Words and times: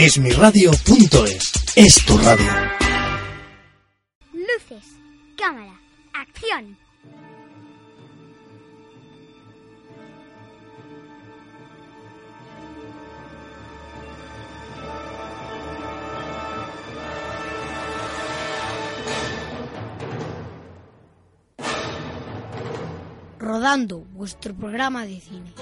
Esmiradio.es 0.00 1.52
es 1.74 2.06
tu 2.06 2.16
radio. 2.18 2.46
Luces, 4.32 4.94
cámara, 5.36 5.76
acción. 6.14 6.78
Rodando, 23.40 24.06
vuestro 24.12 24.54
programa 24.54 25.04
de 25.06 25.20
cine. 25.20 25.52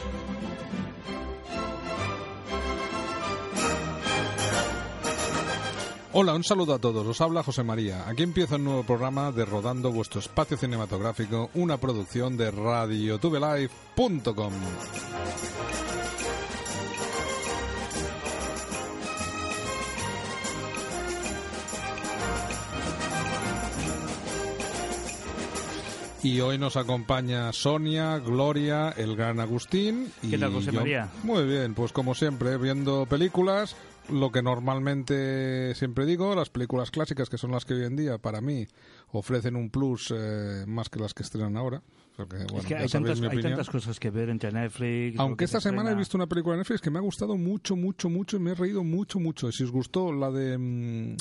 Hola, 6.19 6.33
un 6.35 6.45
saludo 6.45 6.73
a 6.75 6.79
todos. 6.79 7.07
Os 7.07 7.21
habla 7.21 7.43
José 7.43 7.63
María. 7.63 8.09
Aquí 8.09 8.23
empieza 8.23 8.57
un 8.57 8.65
nuevo 8.65 8.85
programa 8.85 9.31
de 9.33 9.45
Rodando 9.45 9.93
vuestro 9.93 10.21
espacio 10.21 10.57
cinematográfico, 10.57 11.51
una 11.55 11.77
producción 11.77 12.37
de 12.39 12.51
radiotubelive.com. 12.51 14.53
Y 26.23 26.41
hoy 26.41 26.59
nos 26.59 26.77
acompaña 26.77 27.53
Sonia, 27.53 28.19
Gloria, 28.19 28.93
el 28.97 29.15
gran 29.15 29.39
Agustín. 29.39 30.11
Y 30.23 30.31
¿Qué 30.31 30.39
tal, 30.39 30.53
José 30.53 30.73
yo- 30.73 30.81
María? 30.81 31.09
Muy 31.23 31.45
bien, 31.45 31.75
pues 31.75 31.93
como 31.93 32.15
siempre, 32.17 32.57
viendo 32.59 33.07
películas, 33.07 33.77
lo 34.11 34.31
que 34.31 34.43
normalmente 34.43 35.75
siempre 35.75 36.07
digo, 36.07 36.35
las 36.35 36.51
películas 36.51 36.91
clásicas, 36.91 37.29
que 37.29 37.39
son 37.39 37.53
las 37.53 37.65
que 37.65 37.75
hoy 37.75 37.85
en 37.85 37.97
día, 37.97 38.19
para 38.19 38.41
mí, 38.41 38.67
ofrecen 39.13 39.57
un 39.57 39.71
plus 39.71 40.13
eh, 40.15 40.65
más 40.67 40.89
que 40.89 41.01
las 41.01 41.15
que 41.15 41.23
estrenan 41.23 41.57
ahora. 41.57 41.83
Porque, 42.17 42.37
bueno, 42.45 42.59
es 42.59 42.67
que 42.67 42.75
hay 42.77 42.89
tantas, 42.89 43.21
hay 43.21 43.43
tantas 43.43 43.69
cosas 43.69 44.01
que 44.01 44.11
ver 44.11 44.31
entre 44.31 44.51
Netflix. 44.51 45.19
Aunque 45.19 45.39
que 45.39 45.45
esta 45.45 45.61
se 45.61 45.69
semana 45.69 45.91
he 45.91 45.95
visto 45.95 46.17
una 46.17 46.27
película 46.27 46.55
de 46.55 46.61
Netflix 46.61 46.81
que 46.81 46.91
me 46.91 46.99
ha 46.99 47.03
gustado 47.03 47.37
mucho, 47.37 47.77
mucho, 47.77 48.09
mucho 48.09 48.37
y 48.37 48.41
me 48.41 48.53
he 48.53 48.55
reído 48.55 48.83
mucho, 48.85 49.19
mucho. 49.21 49.53
Si 49.53 49.65
os 49.65 49.71
gustó 49.71 50.13
la 50.13 50.31
de 50.31 50.57
mm, 50.57 51.17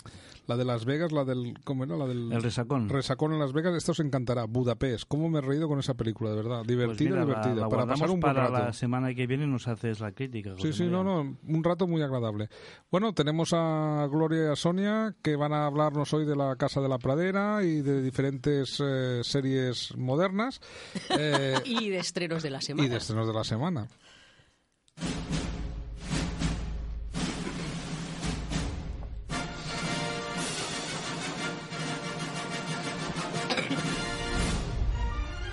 la 0.48 0.56
de 0.58 0.64
Las 0.64 0.86
Vegas, 0.86 1.12
la 1.12 1.26
del 1.26 1.56
¿cómo 1.64 1.84
era? 1.84 1.98
La 1.98 2.06
del 2.08 2.32
El 2.32 2.42
resacón. 2.42 2.88
Resacón 2.88 3.34
en 3.34 3.40
Las 3.40 3.52
Vegas, 3.52 3.76
esto 3.76 3.92
os 3.92 4.00
encantará. 4.00 4.46
Budapest. 4.46 5.04
¿Cómo 5.08 5.28
me 5.28 5.40
he 5.40 5.42
reído 5.42 5.68
con 5.68 5.80
esa 5.80 5.96
película, 5.96 6.30
de 6.30 6.36
verdad? 6.38 6.64
Divertida, 6.66 7.10
Pues 7.10 7.10
mira, 7.10 7.16
la- 7.20 7.26
divertida. 7.26 7.56
la 7.64 7.70
para 7.70 7.86
pasar 7.88 8.10
un 8.10 8.20
buen 8.22 8.34
para 8.34 8.48
rato. 8.48 8.66
la 8.66 8.74
semana 8.74 9.14
que 9.14 9.28
viene 9.28 9.48
nos 9.48 9.68
haces 9.68 10.00
la 10.00 10.12
crítica. 10.14 10.54
Sí, 10.62 10.72
sí, 10.72 10.84
María. 10.84 10.98
no, 11.04 11.24
no, 11.24 11.38
un 11.48 11.64
rato 11.64 11.88
muy 11.88 12.02
agradable. 12.04 12.48
Bueno, 12.90 13.12
tenemos 13.14 13.50
a 13.54 14.08
Gloria 14.10 14.46
y 14.46 14.52
a 14.52 14.56
Sonia 14.56 15.14
que 15.22 15.36
van 15.36 15.52
a 15.52 15.66
hablarnos 15.66 16.14
hoy 16.14 16.26
de 16.26 16.36
la 16.36 16.56
Casa 16.56 16.80
de 16.80 16.88
la 16.90 17.00
Pradera 17.00 17.64
y 17.64 17.82
de 17.82 18.02
diferentes 18.02 18.80
eh, 18.82 19.22
series 19.24 19.96
modernas 19.98 20.62
eh, 21.10 21.60
Y 21.66 21.90
de 21.90 21.98
estrenos 21.98 22.44
de 22.44 22.50
la 22.50 22.62
semana. 22.62 22.88
y 22.88 22.90
de 22.90 22.98
estrenos 22.98 23.28
de 23.28 23.34
la 23.34 23.44
semana. 23.44 23.88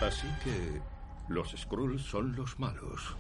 Así 0.01 0.27
que 0.43 0.81
los 1.29 1.51
Skrulls 1.57 2.03
son 2.03 2.35
los 2.35 2.59
malos. 2.59 3.17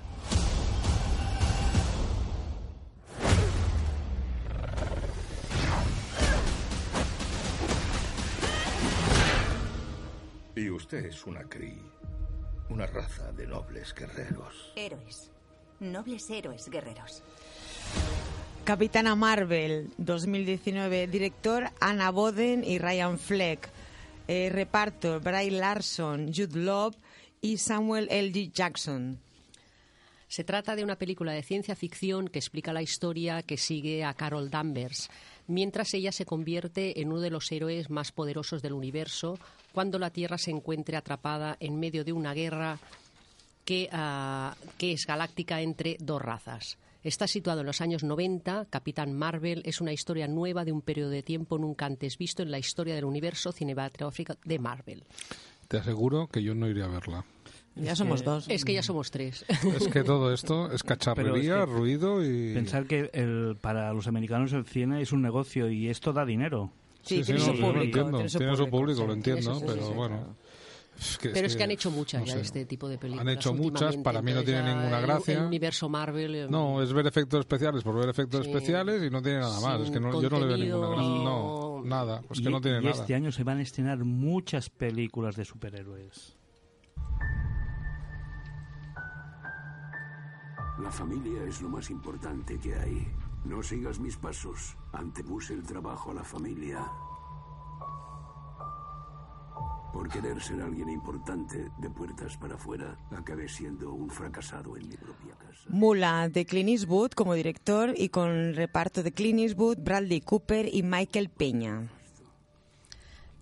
Y 10.62 10.70
usted 10.70 11.06
es 11.06 11.26
una 11.26 11.42
Kree, 11.42 11.76
una 12.68 12.86
raza 12.86 13.32
de 13.32 13.48
nobles 13.48 13.92
guerreros. 13.92 14.72
Héroes. 14.76 15.28
Nobles 15.80 16.30
héroes 16.30 16.68
guerreros. 16.70 17.24
Capitana 18.62 19.16
Marvel 19.16 19.90
2019, 19.98 21.08
director 21.08 21.68
Anna 21.80 22.12
Boden 22.12 22.62
y 22.62 22.78
Ryan 22.78 23.18
Fleck. 23.18 23.70
Eh, 24.28 24.50
reparto 24.52 25.18
Bray 25.18 25.50
Larson, 25.50 26.32
Jude 26.32 26.60
Law 26.60 26.92
y 27.40 27.56
Samuel 27.56 28.06
L. 28.08 28.50
Jackson. 28.52 29.18
Se 30.32 30.44
trata 30.44 30.74
de 30.74 30.82
una 30.82 30.96
película 30.96 31.32
de 31.32 31.42
ciencia 31.42 31.76
ficción 31.76 32.26
que 32.26 32.38
explica 32.38 32.72
la 32.72 32.80
historia 32.80 33.42
que 33.42 33.58
sigue 33.58 34.02
a 34.02 34.14
Carol 34.14 34.48
Danvers, 34.48 35.10
mientras 35.46 35.92
ella 35.92 36.10
se 36.10 36.24
convierte 36.24 37.02
en 37.02 37.08
uno 37.08 37.20
de 37.20 37.28
los 37.28 37.52
héroes 37.52 37.90
más 37.90 38.12
poderosos 38.12 38.62
del 38.62 38.72
universo 38.72 39.38
cuando 39.72 39.98
la 39.98 40.08
Tierra 40.08 40.38
se 40.38 40.50
encuentre 40.50 40.96
atrapada 40.96 41.58
en 41.60 41.78
medio 41.78 42.02
de 42.02 42.14
una 42.14 42.32
guerra 42.32 42.78
que, 43.66 43.90
ah, 43.92 44.56
que 44.78 44.92
es 44.92 45.06
galáctica 45.06 45.60
entre 45.60 45.98
dos 46.00 46.22
razas. 46.22 46.78
Está 47.04 47.26
situado 47.26 47.60
en 47.60 47.66
los 47.66 47.82
años 47.82 48.02
90. 48.02 48.68
Capitán 48.70 49.12
Marvel 49.12 49.60
es 49.66 49.82
una 49.82 49.92
historia 49.92 50.28
nueva 50.28 50.64
de 50.64 50.72
un 50.72 50.80
periodo 50.80 51.10
de 51.10 51.22
tiempo 51.22 51.58
nunca 51.58 51.84
antes 51.84 52.16
visto 52.16 52.42
en 52.42 52.50
la 52.50 52.58
historia 52.58 52.94
del 52.94 53.04
universo 53.04 53.52
cinematográfico 53.52 54.36
de 54.46 54.58
Marvel. 54.58 55.04
Te 55.68 55.76
aseguro 55.76 56.28
que 56.28 56.42
yo 56.42 56.54
no 56.54 56.68
iré 56.68 56.82
a 56.82 56.88
verla. 56.88 57.22
Ya 57.74 57.92
Es 57.92 57.98
somos 57.98 58.20
que- 58.20 58.26
dos. 58.30 58.46
Es 58.48 58.64
que 58.64 58.74
ya 58.74 58.82
somos 58.82 59.10
tres. 59.10 59.44
Es 59.48 59.88
que 59.88 60.04
todo 60.04 60.32
esto 60.32 60.70
es 60.72 60.82
cacharrería, 60.84 61.60
es 61.60 61.66
que 61.66 61.72
ruido 61.72 62.22
y... 62.24 62.52
Pensar 62.54 62.86
que 62.86 63.10
el, 63.14 63.56
para 63.60 63.92
los 63.94 64.06
americanos 64.06 64.52
el 64.52 64.66
cine 64.66 65.00
es 65.00 65.12
un 65.12 65.22
negocio 65.22 65.70
y 65.70 65.88
esto 65.88 66.12
da 66.12 66.24
dinero. 66.26 66.70
Sí, 67.02 67.22
tiene 67.22 67.40
su 67.40 67.52
público. 67.58 67.80
entiendo. 67.82 68.10
tiene 68.18 68.28
su 68.28 68.38
Tiene 68.38 68.56
su 68.56 68.68
público, 68.68 69.00
sí, 69.00 69.06
lo 69.06 69.12
entiendo, 69.14 69.54
su- 69.54 69.60
pero 69.62 69.72
sí, 69.74 69.80
sí, 69.88 69.92
bueno. 69.94 70.16
claro. 70.18 70.36
Es 71.00 71.18
que, 71.18 71.30
Pero 71.30 71.46
es 71.46 71.56
que 71.56 71.62
han 71.64 71.70
hecho 71.70 71.90
muchas 71.90 72.20
no 72.20 72.26
ya 72.26 72.32
sé. 72.34 72.38
de 72.38 72.42
este 72.44 72.64
tipo 72.66 72.86
de 72.88 72.98
películas. 72.98 73.26
Han 73.26 73.32
hecho 73.32 73.54
muchas, 73.54 73.96
para 73.96 74.20
mí 74.22 74.32
no 74.34 74.44
tiene 74.44 74.62
ninguna 74.62 74.98
el- 75.00 75.06
gracia. 75.06 75.38
El 75.40 75.46
universo 75.46 75.88
Marvel. 75.88 76.34
eh, 76.34 76.46
No, 76.50 76.80
es 76.82 76.92
ver 76.92 77.06
efectos 77.06 77.40
especiales 77.40 77.82
por 77.82 77.96
ver 77.96 78.08
efectos 78.10 78.44
Sí. 78.44 78.52
especiales 78.52 79.02
y 79.02 79.08
no 79.10 79.22
tiene 79.22 79.38
nada 79.40 79.58
más. 79.60 79.78
Es 79.80 79.84
Sin 79.86 79.94
que 79.94 80.00
no, 80.00 80.20
yo 80.22 80.28
no 80.30 80.38
le 80.40 80.46
veo 80.46 80.56
ninguna 80.58 80.88
gracia. 80.90 81.08
No, 81.24 81.82
nada. 81.84 82.20
Pues 82.28 82.40
que 82.40 82.48
y, 82.50 82.52
no 82.52 82.60
tiene 82.60 82.78
y 82.78 82.84
nada. 82.84 82.94
este 83.00 83.14
año 83.14 83.32
se 83.32 83.42
van 83.42 83.58
a 83.58 83.62
estrenar 83.62 84.04
muchas 84.04 84.68
películas 84.68 85.34
de 85.34 85.44
superhéroes. 85.46 86.36
La 90.82 90.90
familia 90.90 91.44
es 91.44 91.62
lo 91.62 91.68
más 91.68 91.90
importante 91.90 92.58
que 92.58 92.74
hay. 92.74 93.06
No 93.44 93.62
sigas 93.62 94.00
mis 94.00 94.16
pasos. 94.16 94.76
Antepuse 94.92 95.54
el 95.54 95.62
trabajo 95.62 96.10
a 96.10 96.14
la 96.14 96.24
familia. 96.24 96.84
Por 99.92 100.08
querer 100.08 100.42
ser 100.42 100.60
alguien 100.60 100.88
importante 100.88 101.70
de 101.78 101.90
puertas 101.90 102.36
para 102.36 102.56
afuera, 102.56 102.98
acabé 103.12 103.48
siendo 103.48 103.92
un 103.92 104.10
fracasado 104.10 104.76
en 104.76 104.88
mi 104.88 104.96
propia 104.96 105.34
casa. 105.36 105.62
Mula 105.68 106.28
de 106.28 106.44
Clint 106.46 106.70
Eastwood 106.70 107.12
como 107.12 107.34
director 107.34 107.94
y 107.96 108.08
con 108.08 108.54
reparto 108.54 109.04
de 109.04 109.12
Clint 109.12 109.38
Eastwood, 109.38 109.78
Bradley 109.78 110.20
Cooper 110.20 110.68
y 110.72 110.82
Michael 110.82 111.28
Peña. 111.28 111.88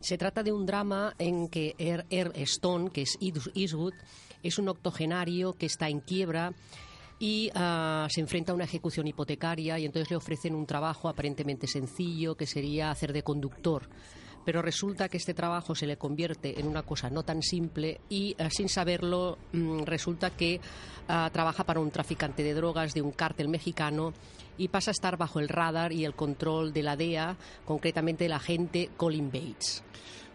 Se 0.00 0.18
trata 0.18 0.42
de 0.42 0.52
un 0.52 0.66
drama 0.66 1.14
en 1.18 1.48
que 1.48 1.74
Er, 1.78 2.04
Er 2.10 2.32
Stone, 2.34 2.90
que 2.90 3.02
es 3.02 3.18
Eastwood, 3.20 3.94
es 4.42 4.58
un 4.58 4.68
octogenario 4.68 5.54
que 5.54 5.66
está 5.66 5.88
en 5.88 6.00
quiebra 6.00 6.52
y 7.20 7.50
ah, 7.54 8.08
se 8.10 8.22
enfrenta 8.22 8.50
a 8.50 8.54
una 8.54 8.64
ejecución 8.64 9.06
hipotecaria 9.06 9.78
y 9.78 9.84
entonces 9.84 10.10
le 10.10 10.16
ofrecen 10.16 10.54
un 10.54 10.66
trabajo 10.66 11.08
aparentemente 11.08 11.66
sencillo 11.68 12.34
que 12.34 12.46
sería 12.46 12.90
hacer 12.90 13.12
de 13.12 13.22
conductor. 13.22 13.88
Pero 14.42 14.62
resulta 14.62 15.10
que 15.10 15.18
este 15.18 15.34
trabajo 15.34 15.74
se 15.74 15.86
le 15.86 15.98
convierte 15.98 16.58
en 16.58 16.66
una 16.66 16.82
cosa 16.82 17.10
no 17.10 17.22
tan 17.22 17.42
simple 17.42 18.00
y 18.08 18.34
ah, 18.38 18.48
sin 18.50 18.70
saberlo 18.70 19.36
mm, 19.52 19.82
resulta 19.82 20.30
que 20.30 20.60
ah, 21.08 21.28
trabaja 21.30 21.64
para 21.64 21.80
un 21.80 21.90
traficante 21.90 22.42
de 22.42 22.54
drogas 22.54 22.94
de 22.94 23.02
un 23.02 23.12
cártel 23.12 23.48
mexicano 23.48 24.14
y 24.56 24.68
pasa 24.68 24.90
a 24.90 24.92
estar 24.92 25.18
bajo 25.18 25.40
el 25.40 25.48
radar 25.48 25.92
y 25.92 26.06
el 26.06 26.14
control 26.14 26.72
de 26.72 26.82
la 26.82 26.96
DEA, 26.96 27.36
concretamente 27.66 28.24
del 28.24 28.32
agente 28.32 28.90
Colin 28.96 29.30
Bates. 29.30 29.82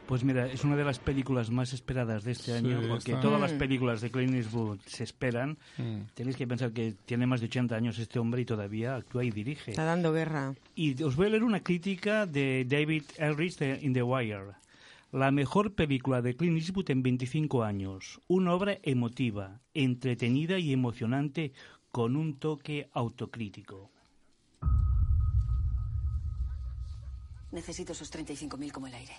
Pues 0.07 0.23
mira, 0.23 0.45
es 0.45 0.63
una 0.63 0.75
de 0.75 0.83
las 0.83 0.99
películas 0.99 1.49
más 1.49 1.73
esperadas 1.73 2.23
de 2.23 2.33
este 2.33 2.53
año, 2.53 2.79
porque 2.87 3.11
está- 3.13 3.21
todas 3.21 3.41
las 3.41 3.53
Mm. 3.53 3.57
películas 3.57 4.01
de 4.01 4.11
Clint 4.11 4.35
Eastwood 4.35 4.79
se 4.85 5.03
esperan. 5.03 5.57
Mm. 5.79 6.01
Tenéis 6.13 6.37
que 6.37 6.45
pensar 6.45 6.71
que 6.73 6.93
tiene 7.05 7.25
más 7.25 7.39
de 7.41 7.47
80 7.47 7.75
años 7.75 7.97
este 7.97 8.19
hombre 8.19 8.41
y 8.41 8.45
todavía 8.45 8.95
actúa 8.95 9.23
y 9.23 9.31
dirige. 9.31 9.71
Está 9.71 9.83
dando 9.83 10.13
guerra. 10.13 10.53
Y 10.75 11.01
os 11.01 11.15
voy 11.15 11.25
a 11.25 11.29
leer 11.31 11.43
una 11.43 11.61
crítica 11.61 12.27
de 12.27 12.65
David 12.69 13.03
Elrich 13.17 13.57
de 13.57 13.79
In 13.81 13.93
The 13.93 14.03
Wire. 14.03 14.53
La 15.11 15.31
mejor 15.31 15.73
película 15.73 16.21
de 16.21 16.35
Clint 16.35 16.57
Eastwood 16.59 16.91
en 16.91 17.01
25 17.01 17.63
años. 17.63 18.21
Una 18.27 18.53
obra 18.53 18.77
emotiva, 18.83 19.61
entretenida 19.73 20.59
y 20.59 20.71
emocionante 20.71 21.51
con 21.91 22.15
un 22.15 22.37
toque 22.37 22.89
autocrítico. 22.93 23.89
Necesito 27.51 27.93
esos 27.93 28.11
35.000 28.11 28.71
como 28.71 28.85
el 28.87 28.93
aire. 28.93 29.13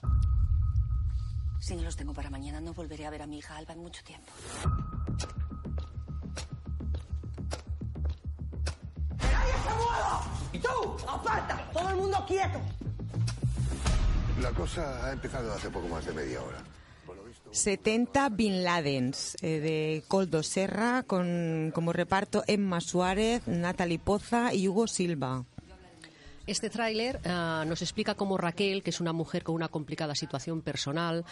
Si 1.61 1.75
no 1.75 1.83
los 1.83 1.97
tengo 1.97 2.13
para 2.13 2.31
mañana, 2.31 2.61
no 2.61 2.73
volveré 2.73 3.07
a 3.07 3.11
ver 3.11 3.23
a 3.23 3.27
mi 3.27 3.39
hija 3.39 3.57
Alba 3.57 3.75
en 3.75 3.81
mucho 3.81 4.03
tiempo. 4.05 4.33
¡Y 10.53 10.59
tú! 10.59 10.97
¡Aparta! 11.09 11.69
¡Todo 11.73 11.91
el 11.91 11.97
mundo 11.97 12.25
quieto! 12.27 12.61
La 14.41 14.51
cosa 14.53 15.07
ha 15.07 15.13
empezado 15.13 15.53
hace 15.53 15.71
poco 15.71 15.89
más 15.89 16.05
de 16.07 16.13
media 16.13 16.43
hora. 16.43 16.63
70 17.51 18.29
Bin 18.31 18.65
Ladens 18.65 19.37
eh, 19.41 19.61
de 19.61 20.05
Coldo 20.09 20.43
Serra 20.43 21.03
con 21.05 21.71
como 21.75 21.93
reparto 21.93 22.45
Emma 22.47 22.81
Suárez, 22.81 23.47
Natalie 23.47 23.99
Poza 23.99 24.53
y 24.53 24.69
Hugo 24.69 24.87
Silva. 24.87 25.45
Este 26.47 26.71
tráiler 26.71 27.21
ah, 27.25 27.65
nos 27.67 27.83
explica 27.83 28.15
cómo 28.15 28.39
Raquel, 28.39 28.85
que 28.85 28.91
es 28.91 29.01
una 29.01 29.13
mujer 29.13 29.43
con 29.43 29.57
una 29.57 29.69
complicada 29.69 30.15
situación 30.15 30.63
personal, 30.63 31.25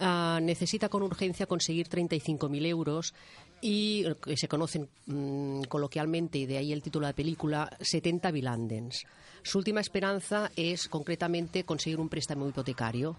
ah, 0.00 0.40
necesita 0.42 0.88
con 0.88 1.04
urgencia 1.04 1.46
conseguir 1.46 1.88
35.000 1.88 2.66
euros 2.66 3.14
y 3.60 4.04
eh, 4.04 4.16
que 4.20 4.36
se 4.36 4.48
conocen 4.48 4.88
mm, 5.06 5.62
coloquialmente, 5.68 6.38
y 6.38 6.46
de 6.46 6.58
ahí 6.58 6.72
el 6.72 6.82
título 6.82 7.06
de 7.06 7.12
la 7.12 7.16
película, 7.16 7.70
70 7.80 8.32
bilandens. 8.32 9.04
Su 9.44 9.58
última 9.58 9.80
esperanza 9.80 10.50
es 10.56 10.88
concretamente 10.88 11.62
conseguir 11.62 12.00
un 12.00 12.08
préstamo 12.08 12.48
hipotecario. 12.48 13.16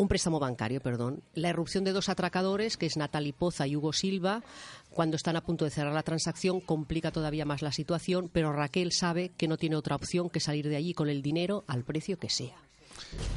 Un 0.00 0.06
préstamo 0.06 0.38
bancario, 0.38 0.80
perdón. 0.80 1.24
La 1.34 1.48
erupción 1.48 1.82
de 1.82 1.90
dos 1.90 2.08
atracadores, 2.08 2.76
que 2.76 2.86
es 2.86 2.96
Natalie 2.96 3.32
Poza 3.32 3.66
y 3.66 3.74
Hugo 3.74 3.92
Silva, 3.92 4.44
cuando 4.90 5.16
están 5.16 5.34
a 5.34 5.40
punto 5.40 5.64
de 5.64 5.72
cerrar 5.72 5.92
la 5.92 6.04
transacción, 6.04 6.60
complica 6.60 7.10
todavía 7.10 7.44
más 7.44 7.62
la 7.62 7.72
situación, 7.72 8.30
pero 8.32 8.52
Raquel 8.52 8.92
sabe 8.92 9.32
que 9.36 9.48
no 9.48 9.56
tiene 9.56 9.74
otra 9.74 9.96
opción 9.96 10.30
que 10.30 10.38
salir 10.38 10.68
de 10.68 10.76
allí 10.76 10.94
con 10.94 11.08
el 11.08 11.20
dinero 11.20 11.64
al 11.66 11.82
precio 11.82 12.16
que 12.16 12.30
sea. 12.30 12.67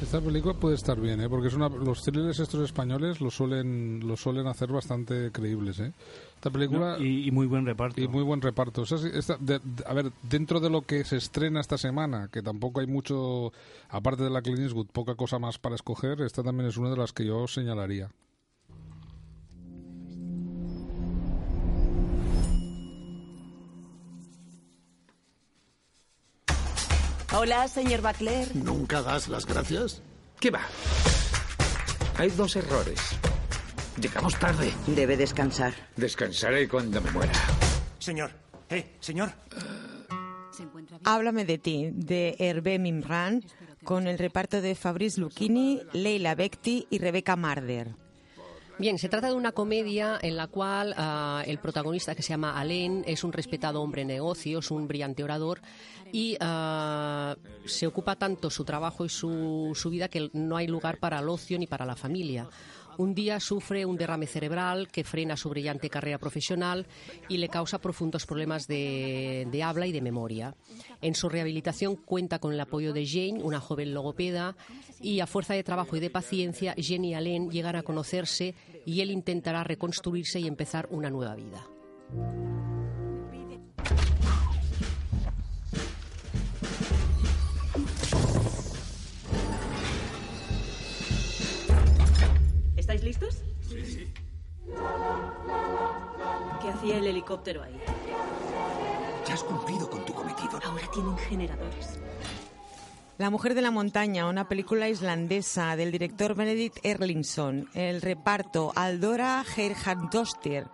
Esta 0.02 0.20
película 0.20 0.54
puede 0.54 0.74
estar 0.74 1.00
bien, 1.00 1.20
¿eh? 1.20 1.28
porque 1.28 1.48
es 1.48 1.54
una, 1.54 1.68
los 1.68 2.02
thrillers 2.02 2.38
estos 2.40 2.62
españoles 2.62 3.20
lo 3.20 3.30
suelen, 3.30 4.00
lo 4.06 4.16
suelen 4.16 4.46
hacer 4.46 4.70
bastante 4.70 5.30
creíbles. 5.32 5.80
¿eh? 5.80 5.92
Esta 6.34 6.50
película... 6.50 6.98
No, 6.98 7.04
y, 7.04 7.28
y 7.28 7.30
muy 7.30 7.46
buen 7.46 7.64
reparto. 7.64 8.00
Y 8.00 8.06
muy 8.08 8.22
buen 8.22 8.40
reparto. 8.42 8.82
O 8.82 8.86
sea, 8.86 8.98
sí, 8.98 9.08
esta- 9.12 9.38
de- 9.38 9.60
de- 9.60 9.84
a 9.86 9.94
ver, 9.94 10.12
dentro 10.28 10.60
de 10.60 10.70
lo 10.70 10.82
que 10.82 11.04
se 11.04 11.16
estrena 11.16 11.60
esta 11.60 11.78
semana, 11.78 12.28
que 12.30 12.42
tampoco 12.42 12.80
hay 12.80 12.86
mucho, 12.86 13.52
aparte 13.88 14.22
de 14.24 14.30
la 14.30 14.42
Clint 14.42 14.58
Eastwood, 14.60 14.88
poca 14.88 15.14
cosa 15.14 15.38
más 15.38 15.58
para 15.58 15.74
escoger, 15.74 16.20
esta 16.20 16.42
también 16.42 16.68
es 16.68 16.76
una 16.76 16.90
de 16.90 16.96
las 16.96 17.12
que 17.12 17.24
yo 17.24 17.46
señalaría. 17.46 18.10
Hola, 27.34 27.66
señor 27.66 28.02
Bacler. 28.02 28.54
¿Nunca 28.54 29.00
das 29.00 29.28
las 29.28 29.46
gracias? 29.46 30.02
¿Qué 30.38 30.50
va? 30.50 30.60
Hay 32.18 32.28
dos 32.30 32.56
errores. 32.56 33.00
Llegamos 33.98 34.38
tarde. 34.38 34.70
Debe 34.86 35.16
descansar. 35.16 35.72
Descansaré 35.96 36.68
cuando 36.68 37.00
me 37.00 37.10
muera. 37.10 37.32
Señor, 37.98 38.30
eh, 38.68 38.96
señor. 39.00 39.32
Háblame 41.04 41.46
de 41.46 41.56
ti, 41.56 41.88
de 41.92 42.36
Hervé 42.38 42.78
Mimran, 42.78 43.42
con 43.82 44.06
el 44.06 44.18
reparto 44.18 44.60
de 44.60 44.74
Fabrice 44.74 45.18
Lucchini, 45.18 45.80
Leila 45.94 46.34
Bekti 46.34 46.86
y 46.90 46.98
Rebecca 46.98 47.36
Marder. 47.36 47.94
Bien, 48.78 48.98
se 48.98 49.08
trata 49.08 49.28
de 49.28 49.34
una 49.34 49.52
comedia 49.52 50.18
en 50.20 50.36
la 50.36 50.46
cual 50.46 50.94
ah, 50.96 51.42
el 51.46 51.58
protagonista, 51.58 52.14
que 52.14 52.22
se 52.22 52.30
llama 52.30 52.58
Alain, 52.58 53.04
es 53.06 53.22
un 53.22 53.32
respetado 53.32 53.82
hombre 53.82 54.02
de 54.02 54.06
negocios, 54.06 54.70
un 54.70 54.88
brillante 54.88 55.22
orador, 55.22 55.60
y 56.10 56.36
ah, 56.40 57.36
se 57.66 57.86
ocupa 57.86 58.16
tanto 58.16 58.50
su 58.50 58.64
trabajo 58.64 59.04
y 59.04 59.08
su, 59.08 59.72
su 59.74 59.90
vida 59.90 60.08
que 60.08 60.30
no 60.32 60.56
hay 60.56 60.66
lugar 60.66 60.98
para 60.98 61.20
el 61.20 61.28
ocio 61.28 61.58
ni 61.58 61.66
para 61.66 61.86
la 61.86 61.96
familia. 61.96 62.48
Un 63.02 63.16
día 63.16 63.40
sufre 63.40 63.84
un 63.84 63.96
derrame 63.96 64.28
cerebral 64.28 64.86
que 64.86 65.02
frena 65.02 65.36
su 65.36 65.50
brillante 65.50 65.90
carrera 65.90 66.18
profesional 66.18 66.86
y 67.28 67.38
le 67.38 67.48
causa 67.48 67.80
profundos 67.80 68.26
problemas 68.26 68.68
de, 68.68 69.60
habla 69.64 69.88
y 69.88 69.92
de 69.92 70.00
memoria. 70.00 70.54
En 71.00 71.16
su 71.16 71.28
rehabilitación 71.28 71.96
cuenta 71.96 72.38
con 72.38 72.52
el 72.52 72.60
apoyo 72.60 72.92
de 72.92 73.04
Jane, 73.04 73.42
una 73.42 73.58
joven 73.58 73.92
logopeda, 73.92 74.54
y 75.00 75.18
a 75.18 75.26
fuerza 75.26 75.54
de 75.54 75.64
trabajo 75.64 75.96
y 75.96 76.00
de 76.00 76.10
paciencia, 76.10 76.76
Jane 76.78 77.08
y 77.08 77.14
Alain 77.14 77.50
llegan 77.50 77.74
a 77.74 77.82
conocerse 77.82 78.54
y 78.86 79.00
él 79.00 79.10
intentará 79.10 79.64
reconstruirse 79.64 80.38
y 80.38 80.46
empezar 80.46 80.86
una 80.92 81.10
nueva 81.10 81.34
vida. 81.34 81.66
¿Estáis 93.02 93.20
listos? 93.20 93.42
Sí, 93.68 93.84
sí. 93.84 94.12
¿Qué 96.60 96.68
hacía 96.68 96.98
el 96.98 97.06
helicóptero 97.08 97.64
ahí? 97.64 97.76
Ya 99.26 99.34
has 99.34 99.42
cumplido 99.42 99.90
con 99.90 100.04
tu 100.04 100.14
cometido. 100.14 100.60
Ahora 100.62 100.88
tienen 100.92 101.16
generadores. 101.18 101.98
La 103.18 103.28
mujer 103.30 103.54
de 103.54 103.62
la 103.62 103.72
montaña, 103.72 104.28
una 104.28 104.48
película 104.48 104.88
islandesa 104.88 105.74
del 105.74 105.90
director 105.90 106.36
Benedict 106.36 106.78
Erlingsson. 106.84 107.68
El 107.74 108.02
reparto 108.02 108.72
Aldora 108.76 109.42
Geirhardsdóttir, 109.44 110.66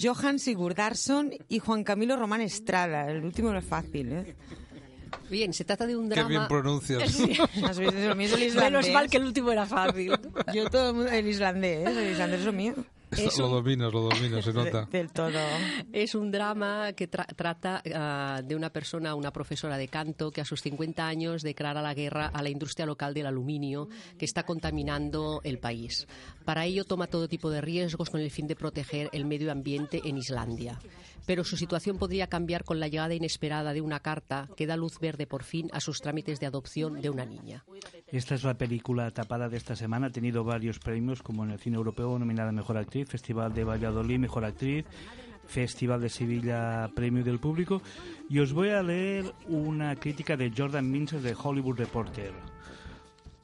Johan 0.00 0.38
Sigurdarsson 0.38 1.32
y 1.48 1.60
Juan 1.60 1.82
Camilo 1.82 2.16
Román 2.16 2.42
Estrada. 2.42 3.10
El 3.10 3.24
último 3.24 3.52
no 3.52 3.58
es 3.58 3.64
fácil, 3.64 4.12
¿eh? 4.12 4.36
Bien, 5.28 5.52
se 5.52 5.64
trata 5.64 5.86
de 5.86 5.96
un 5.96 6.08
Qué 6.08 6.14
drama... 6.14 6.28
bien 6.28 6.48
pronuncias. 6.48 7.10
Sí. 7.12 7.32
Has 7.64 7.78
visto, 7.78 7.94
lo 7.98 8.14
mío 8.16 8.26
es 8.26 8.32
el 8.32 8.40
Menos 8.40 8.54
islandés. 8.86 8.92
mal 8.92 9.10
que 9.10 9.16
el 9.18 9.24
último 9.24 9.52
era 9.52 9.66
fácil. 9.66 10.12
Yo 10.54 10.68
todo 10.70 10.90
el 10.90 10.94
mundo, 10.96 11.10
el 11.10 11.26
islandés, 11.26 11.88
el 11.96 12.12
islandés 12.12 12.40
es 12.40 12.46
lo 12.46 12.52
mío. 12.52 12.74
Es 13.12 13.38
lo 13.38 13.46
un- 13.46 13.52
dominas, 13.52 13.92
lo 13.92 14.02
dominas, 14.02 14.44
se 14.44 14.52
nota. 14.54 14.86
De- 14.90 14.98
del 14.98 15.12
todo. 15.12 15.38
Es 15.92 16.14
un 16.14 16.30
drama 16.30 16.92
que 16.92 17.10
tra- 17.10 17.26
trata 17.34 17.82
ah, 17.94 18.40
de 18.44 18.54
una 18.56 18.70
persona, 18.70 19.14
una 19.14 19.32
profesora 19.32 19.76
de 19.76 19.88
canto, 19.88 20.30
que 20.30 20.40
a 20.40 20.44
sus 20.44 20.60
50 20.62 21.06
años 21.06 21.42
declara 21.42 21.82
la 21.82 21.94
guerra 21.94 22.26
a 22.32 22.42
la 22.42 22.50
industria 22.50 22.86
local 22.86 23.14
del 23.14 23.26
aluminio 23.26 23.88
que 24.18 24.24
está 24.24 24.44
contaminando 24.44 25.40
el 25.44 25.58
país. 25.58 26.06
Para 26.44 26.64
ello 26.66 26.84
toma 26.84 27.06
todo 27.06 27.28
tipo 27.28 27.50
de 27.50 27.60
riesgos 27.60 28.10
con 28.10 28.20
el 28.20 28.30
fin 28.30 28.46
de 28.46 28.56
proteger 28.56 29.08
el 29.12 29.24
medio 29.24 29.50
ambiente 29.52 30.00
en 30.04 30.16
Islandia. 30.18 30.78
Pero 31.26 31.44
su 31.44 31.56
situación 31.56 31.98
podría 31.98 32.26
cambiar 32.28 32.64
con 32.64 32.80
la 32.80 32.88
llegada 32.88 33.14
inesperada 33.14 33.72
de 33.72 33.80
una 33.82 34.00
carta 34.00 34.48
que 34.56 34.66
da 34.66 34.76
luz 34.76 34.98
verde 34.98 35.26
por 35.26 35.44
fin 35.44 35.68
a 35.72 35.80
sus 35.80 35.98
trámites 36.00 36.40
de 36.40 36.46
adopción 36.46 37.00
de 37.00 37.10
una 37.10 37.24
niña. 37.26 37.64
Esta 38.12 38.34
es 38.34 38.42
la 38.42 38.54
película 38.54 39.10
tapada 39.12 39.48
de 39.48 39.56
esta 39.56 39.76
semana. 39.76 40.08
Ha 40.08 40.10
tenido 40.10 40.42
varios 40.42 40.80
premios, 40.80 41.22
como 41.22 41.44
en 41.44 41.52
el 41.52 41.60
cine 41.60 41.76
europeo, 41.76 42.18
nominada 42.18 42.50
Mejor 42.50 42.76
Actriz, 42.76 43.08
Festival 43.08 43.54
de 43.54 43.62
Valladolid, 43.62 44.18
Mejor 44.18 44.44
Actriz, 44.44 44.84
Festival 45.46 46.00
de 46.00 46.08
Sevilla, 46.08 46.90
Premio 46.94 47.22
del 47.22 47.38
Público. 47.38 47.82
Y 48.28 48.40
os 48.40 48.52
voy 48.52 48.70
a 48.70 48.82
leer 48.82 49.32
una 49.48 49.94
crítica 49.94 50.36
de 50.36 50.52
Jordan 50.56 50.90
Mincer 50.90 51.20
de 51.20 51.36
Hollywood 51.40 51.78
Reporter. 51.78 52.32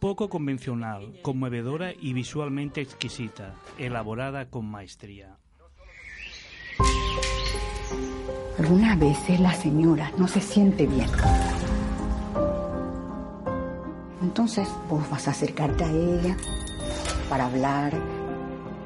Poco 0.01 0.29
convencional, 0.29 1.13
conmovedora 1.23 1.93
y 1.93 2.13
visualmente 2.13 2.81
exquisita, 2.81 3.55
elaborada 3.79 4.51
con 4.51 4.67
maestría. 4.67 5.39
Algunas 8.59 8.99
veces 8.99 9.39
la 9.39 9.55
señora 9.55 10.11
no 10.19 10.27
se 10.27 10.41
siente 10.41 10.87
bien. 10.87 11.09
Entonces 14.27 14.69
vos 14.91 15.09
vas 15.09 15.29
a 15.29 15.31
acercarte 15.31 15.85
a 15.85 15.89
ella 15.89 16.37
para 17.31 17.47
hablar 17.47 17.93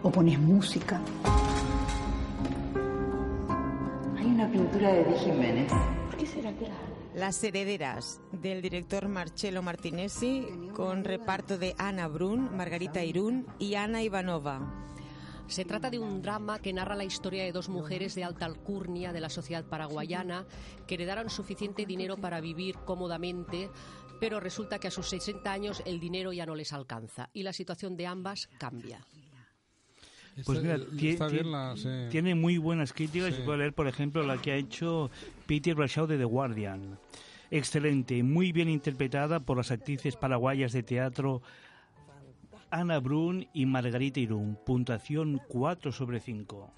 o 0.02 0.10
pones 0.10 0.38
música. 0.38 1.00
Hay 4.18 4.26
una 4.26 4.46
pintura 4.52 4.92
de 4.92 5.04
Di 5.04 5.18
Jiménez. 5.18 5.72
¿Por 6.10 6.16
qué 6.18 6.26
será 6.26 6.52
que 6.52 6.66
la 6.66 6.74
Las 7.14 7.42
herederas 7.42 8.20
del 8.32 8.60
director 8.60 9.08
Marcello 9.08 9.62
Martinezzi 9.62 10.46
con 10.74 11.04
reparto 11.04 11.56
de 11.56 11.74
Ana 11.78 12.06
Brun, 12.06 12.54
Margarita 12.54 13.02
Irún 13.02 13.46
y 13.58 13.76
Ana 13.76 14.02
Ivanova. 14.02 14.60
Se 15.46 15.64
trata 15.64 15.90
de 15.90 15.98
un 15.98 16.22
drama 16.22 16.60
que 16.60 16.72
narra 16.72 16.94
la 16.94 17.02
historia 17.02 17.42
de 17.42 17.50
dos 17.50 17.68
mujeres 17.68 18.14
de 18.14 18.22
alta 18.22 18.44
alcurnia 18.44 19.12
de 19.12 19.20
la 19.20 19.30
sociedad 19.30 19.64
paraguayana 19.64 20.46
que 20.86 20.94
heredaron 20.94 21.28
suficiente 21.28 21.86
dinero 21.86 22.18
para 22.18 22.40
vivir 22.40 22.76
cómodamente, 22.84 23.68
pero 24.20 24.38
resulta 24.38 24.78
que 24.78 24.88
a 24.88 24.90
sus 24.90 25.08
60 25.08 25.50
años 25.50 25.82
el 25.86 25.98
dinero 25.98 26.32
ya 26.32 26.46
no 26.46 26.54
les 26.54 26.72
alcanza 26.72 27.30
y 27.32 27.42
la 27.42 27.52
situación 27.52 27.96
de 27.96 28.06
ambas 28.06 28.48
cambia. 28.58 29.00
Pues 30.44 30.62
mira, 30.62 30.76
Está- 30.76 31.26
bien 31.28 31.50
la- 31.50 31.74
sí. 31.76 31.88
tiene 32.10 32.34
muy 32.34 32.56
buenas 32.58 32.92
críticas. 32.92 33.30
Sí. 33.30 33.36
Se 33.40 33.42
puede 33.42 33.58
leer, 33.58 33.72
por 33.74 33.88
ejemplo, 33.88 34.22
la 34.22 34.40
que 34.40 34.52
ha 34.52 34.56
hecho 34.56 35.10
Peter 35.46 35.74
Bradshaw 35.74 36.06
de 36.06 36.16
The 36.18 36.24
Guardian. 36.24 36.98
Excelente, 37.50 38.22
muy 38.22 38.52
bien 38.52 38.68
interpretada 38.68 39.40
por 39.40 39.56
las 39.56 39.70
actrices 39.72 40.16
paraguayas 40.16 40.72
de 40.72 40.82
teatro 40.84 41.42
Ana 42.70 43.00
Brun 43.00 43.48
y 43.52 43.66
Margarita 43.66 44.20
Irún. 44.20 44.56
Puntuación 44.64 45.40
4 45.48 45.90
sobre 45.90 46.20
5. 46.20 46.72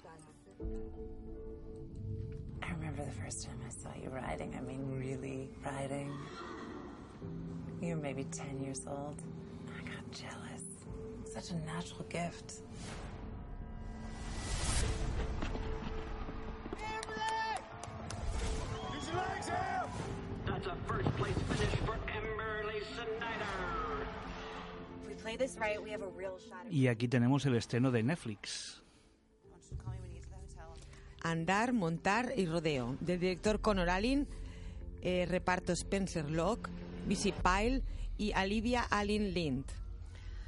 I 2.61 2.71
remember 2.73 3.05
the 3.05 3.11
first 3.11 3.43
time 3.45 3.57
I 3.65 3.71
saw 3.71 3.93
you 3.95 4.09
riding. 4.09 4.53
I 4.55 4.61
mean, 4.61 4.97
really 4.97 5.51
riding. 5.63 6.09
You 7.83 7.95
were 7.97 8.01
maybe 8.01 8.23
10 8.23 8.63
years 8.63 8.87
old. 8.87 9.21
I 9.67 9.83
got 9.83 10.09
jealous. 10.09 10.63
Such 11.25 11.51
a 11.51 11.55
natural 11.65 12.05
gift. 12.07 12.61
Use 18.93 19.07
your 19.07 19.17
legs, 19.17 19.49
Em! 19.49 19.89
That's 20.45 20.67
a 20.67 20.75
first 20.87 21.09
place 21.17 21.35
finish 21.49 21.75
for 21.85 21.97
Emberly 22.07 22.79
Snyder. 22.95 24.07
If 25.01 25.09
we 25.09 25.13
play 25.15 25.35
this 25.35 25.57
right, 25.59 25.83
we 25.83 25.89
have 25.89 26.03
a 26.03 26.11
real 26.17 26.37
shot. 26.39 26.65
Y 26.71 26.87
aquí 26.87 27.09
tenemos 27.09 27.45
el 27.45 27.55
estreno 27.55 27.91
de 27.91 28.01
Netflix. 28.03 28.81
Andar, 31.21 31.73
montar 31.73 32.31
y 32.37 32.45
rodeo, 32.45 32.95
del 33.01 33.19
director 33.19 33.59
Conor 33.59 33.89
Allen, 33.89 34.25
eh, 35.01 35.25
reparto 35.29 35.73
Spencer 35.73 36.29
Locke, 36.31 36.69
Busy 37.05 37.33
Pyle 37.33 37.83
y 38.17 38.33
Olivia 38.33 38.83
Allen 38.89 39.33
Lind. 39.33 39.65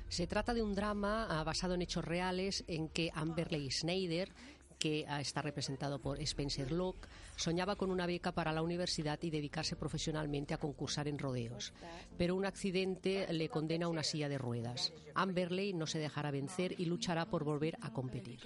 Se 0.07 0.27
trata 0.27 0.53
de 0.53 0.63
un 0.63 0.73
drama 0.73 1.27
ah, 1.29 1.43
basado 1.43 1.73
en 1.73 1.81
hechos 1.81 2.05
reales 2.05 2.63
en 2.67 2.87
que 2.87 3.11
Amberley 3.13 3.69
Schneider, 3.69 4.31
que 4.85 5.03
está 5.19 5.41
representado 5.41 5.97
por 5.97 6.21
Spencer 6.21 6.71
Locke, 6.71 7.07
soñaba 7.35 7.75
con 7.75 7.89
una 7.89 8.05
beca 8.05 8.33
para 8.33 8.53
la 8.53 8.61
universidad 8.61 9.17
y 9.23 9.31
dedicarse 9.31 9.75
profesionalmente 9.75 10.53
a 10.53 10.59
concursar 10.59 11.07
en 11.07 11.17
rodeos. 11.17 11.73
Pero 12.19 12.35
un 12.35 12.45
accidente 12.45 13.25
le 13.33 13.49
condena 13.49 13.87
a 13.87 13.89
una 13.89 14.03
silla 14.03 14.29
de 14.29 14.37
ruedas. 14.37 14.93
Amberley 15.15 15.73
no 15.73 15.87
se 15.87 15.97
dejará 15.97 16.29
vencer 16.29 16.75
y 16.77 16.85
luchará 16.85 17.25
por 17.25 17.43
volver 17.43 17.79
a 17.81 17.91
competir. 17.91 18.41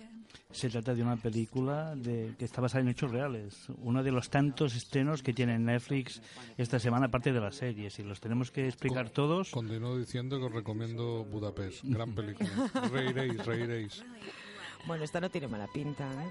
Se 0.49 0.69
trata 0.69 0.95
de 0.95 1.01
una 1.03 1.17
película 1.17 1.93
de, 1.93 2.33
que 2.39 2.45
está 2.45 2.61
basada 2.61 2.83
en 2.83 2.89
hechos 2.89 3.11
reales. 3.11 3.67
Uno 3.81 4.01
de 4.01 4.13
los 4.13 4.29
tantos 4.29 4.77
estrenos 4.77 5.21
que 5.21 5.33
tiene 5.33 5.59
Netflix 5.59 6.21
esta 6.57 6.79
semana, 6.79 7.07
aparte 7.07 7.33
de 7.33 7.41
las 7.41 7.55
series. 7.55 7.99
Y 7.99 8.03
los 8.03 8.21
tenemos 8.21 8.49
que 8.49 8.65
explicar 8.65 9.09
todos. 9.09 9.51
Continúo 9.51 9.97
diciendo 9.97 10.39
que 10.39 10.45
os 10.45 10.53
recomiendo 10.53 11.25
Budapest. 11.25 11.83
Gran 11.83 12.15
película. 12.15 12.49
reiréis, 12.93 13.45
reiréis. 13.45 14.03
Bueno, 14.85 15.03
esta 15.03 15.19
no 15.19 15.29
tiene 15.29 15.47
mala 15.47 15.67
pinta. 15.67 16.03
¿eh? 16.05 16.29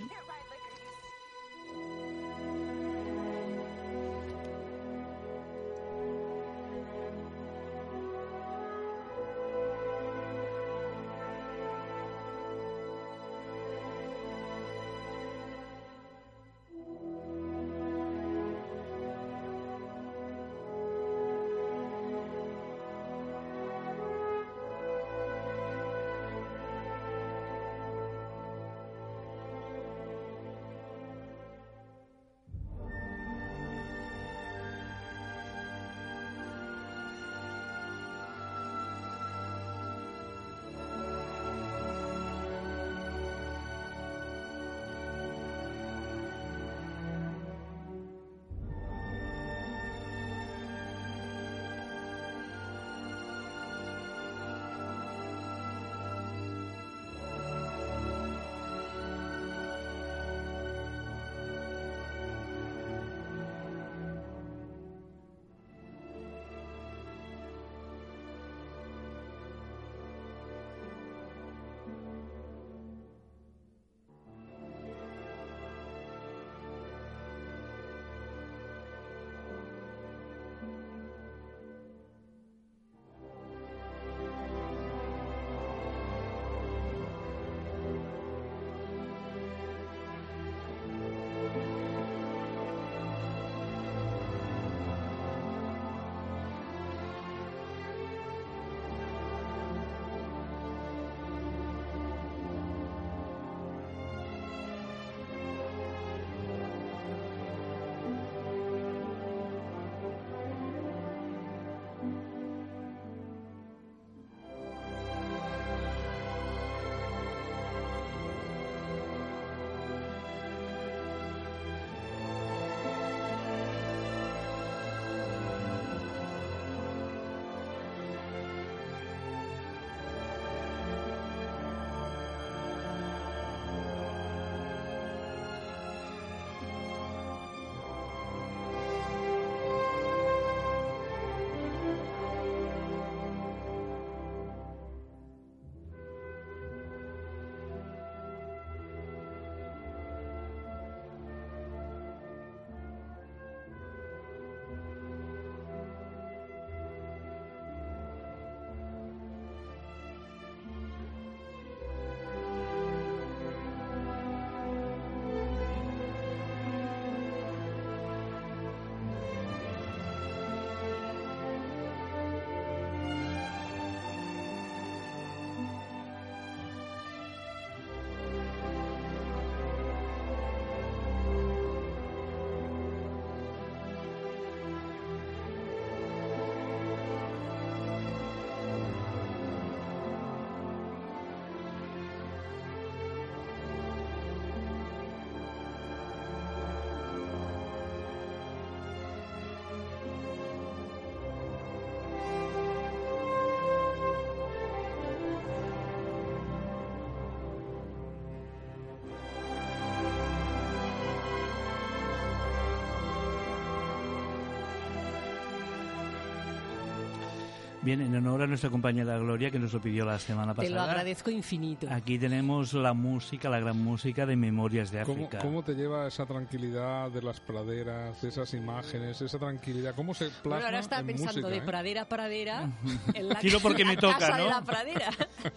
Bien, 217.89 218.03
en 218.03 218.15
honor 218.17 218.43
a 218.43 218.47
nuestra 218.47 218.69
compañera 218.69 219.17
Gloria, 219.17 219.51
que 219.51 219.59
nos 219.59 219.73
lo 219.73 219.81
pidió 219.81 220.05
la 220.05 220.19
semana 220.19 220.53
Te 220.53 220.57
pasada. 220.57 220.75
lo 220.77 220.83
agradezco 220.83 221.31
infinito. 221.31 221.87
Aquí 221.91 222.19
tenemos 222.19 222.75
la 222.75 222.93
música, 222.93 223.49
la 223.49 223.61
gran 223.61 223.83
música 223.83 224.27
de 224.27 224.37
Memorias 224.37 224.91
de 224.91 225.03
¿Cómo, 225.05 225.25
África. 225.25 225.39
cómo 225.39 225.63
te 225.63 225.73
lleva 225.73 226.07
esa 226.07 226.27
tranquilidad 226.27 227.11
de 227.11 227.23
las 227.23 227.41
praderas, 227.41 228.21
de 228.21 228.29
esas 228.29 228.53
imágenes, 228.53 229.23
esa 229.23 229.39
tranquilidad? 229.39 229.95
¿Cómo 229.95 230.13
se 230.13 230.27
plasma 230.27 230.51
Bueno, 230.51 230.67
ahora 230.67 230.81
estaba 230.81 231.01
en 231.01 231.07
pensando 231.07 231.41
música, 231.41 231.49
de 231.49 231.57
eh? 231.57 231.63
pradera 231.63 232.03
a 232.03 232.09
pradera 232.11 232.71
en 233.15 233.27
la, 233.27 233.37
Tiro 233.37 233.59
porque 233.61 233.85
la 233.85 233.91
me 233.91 233.97
toca, 233.97 234.19
casa 234.19 234.37
¿no? 234.37 234.45
de 234.45 234.51
la 234.51 234.61
pradera. 234.61 235.09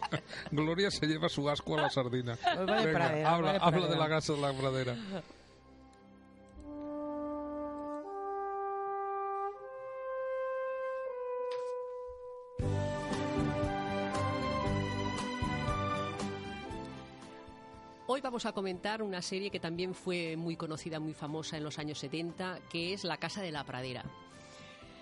Gloria 0.51 0.89
se 0.89 1.07
lleva 1.07 1.27
su 1.27 1.49
asco 1.49 1.77
a 1.77 1.81
la 1.81 1.89
sardina. 1.89 2.37
Venga, 2.65 3.29
habla, 3.29 3.57
habla 3.57 3.87
de 3.87 3.97
la 3.97 4.07
casa 4.07 4.31
de 4.31 4.39
la 4.39 4.53
pradera. 4.53 4.95
Hoy 18.21 18.25
vamos 18.25 18.45
a 18.45 18.51
comentar 18.51 19.01
una 19.01 19.19
serie 19.19 19.49
que 19.49 19.59
también 19.59 19.95
fue 19.95 20.37
muy 20.37 20.55
conocida, 20.55 20.99
muy 20.99 21.15
famosa 21.15 21.57
en 21.57 21.63
los 21.63 21.79
años 21.79 21.97
70, 21.97 22.59
que 22.69 22.93
es 22.93 23.03
La 23.03 23.17
Casa 23.17 23.41
de 23.41 23.51
la 23.51 23.63
Pradera. 23.63 24.05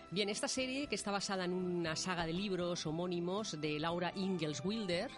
Bien, 0.10 0.30
esta 0.30 0.48
serie, 0.48 0.88
que 0.88 0.96
está 0.96 1.12
basada 1.12 1.44
en 1.44 1.52
una 1.52 1.98
saga 1.98 2.26
de 2.26 2.32
libros 2.32 2.86
homónimos 2.86 3.60
de 3.60 3.78
Laura 3.78 4.14
Ingalls 4.16 4.64
Wilder, 4.64 5.12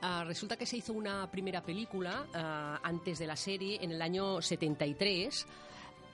ah, 0.00 0.24
resulta 0.26 0.56
que 0.56 0.64
se 0.64 0.78
hizo 0.78 0.94
una 0.94 1.30
primera 1.30 1.60
película 1.60 2.26
ah, 2.32 2.80
antes 2.82 3.18
de 3.18 3.26
la 3.26 3.36
serie 3.36 3.80
en 3.82 3.90
el 3.90 4.00
año 4.00 4.40
73 4.40 5.46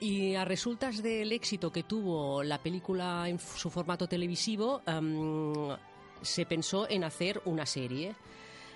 y 0.01 0.35
a 0.35 0.43
resultas 0.43 1.01
del 1.01 1.31
éxito 1.31 1.71
que 1.71 1.83
tuvo 1.83 2.43
la 2.43 2.57
película 2.57 3.29
en 3.29 3.39
su 3.39 3.69
formato 3.69 4.09
televisivo, 4.09 4.81
am, 4.85 5.77
se 6.21 6.45
pensó 6.45 6.85
en 6.89 7.05
hacer 7.05 7.41
una 7.45 7.65
serie. 7.65 8.13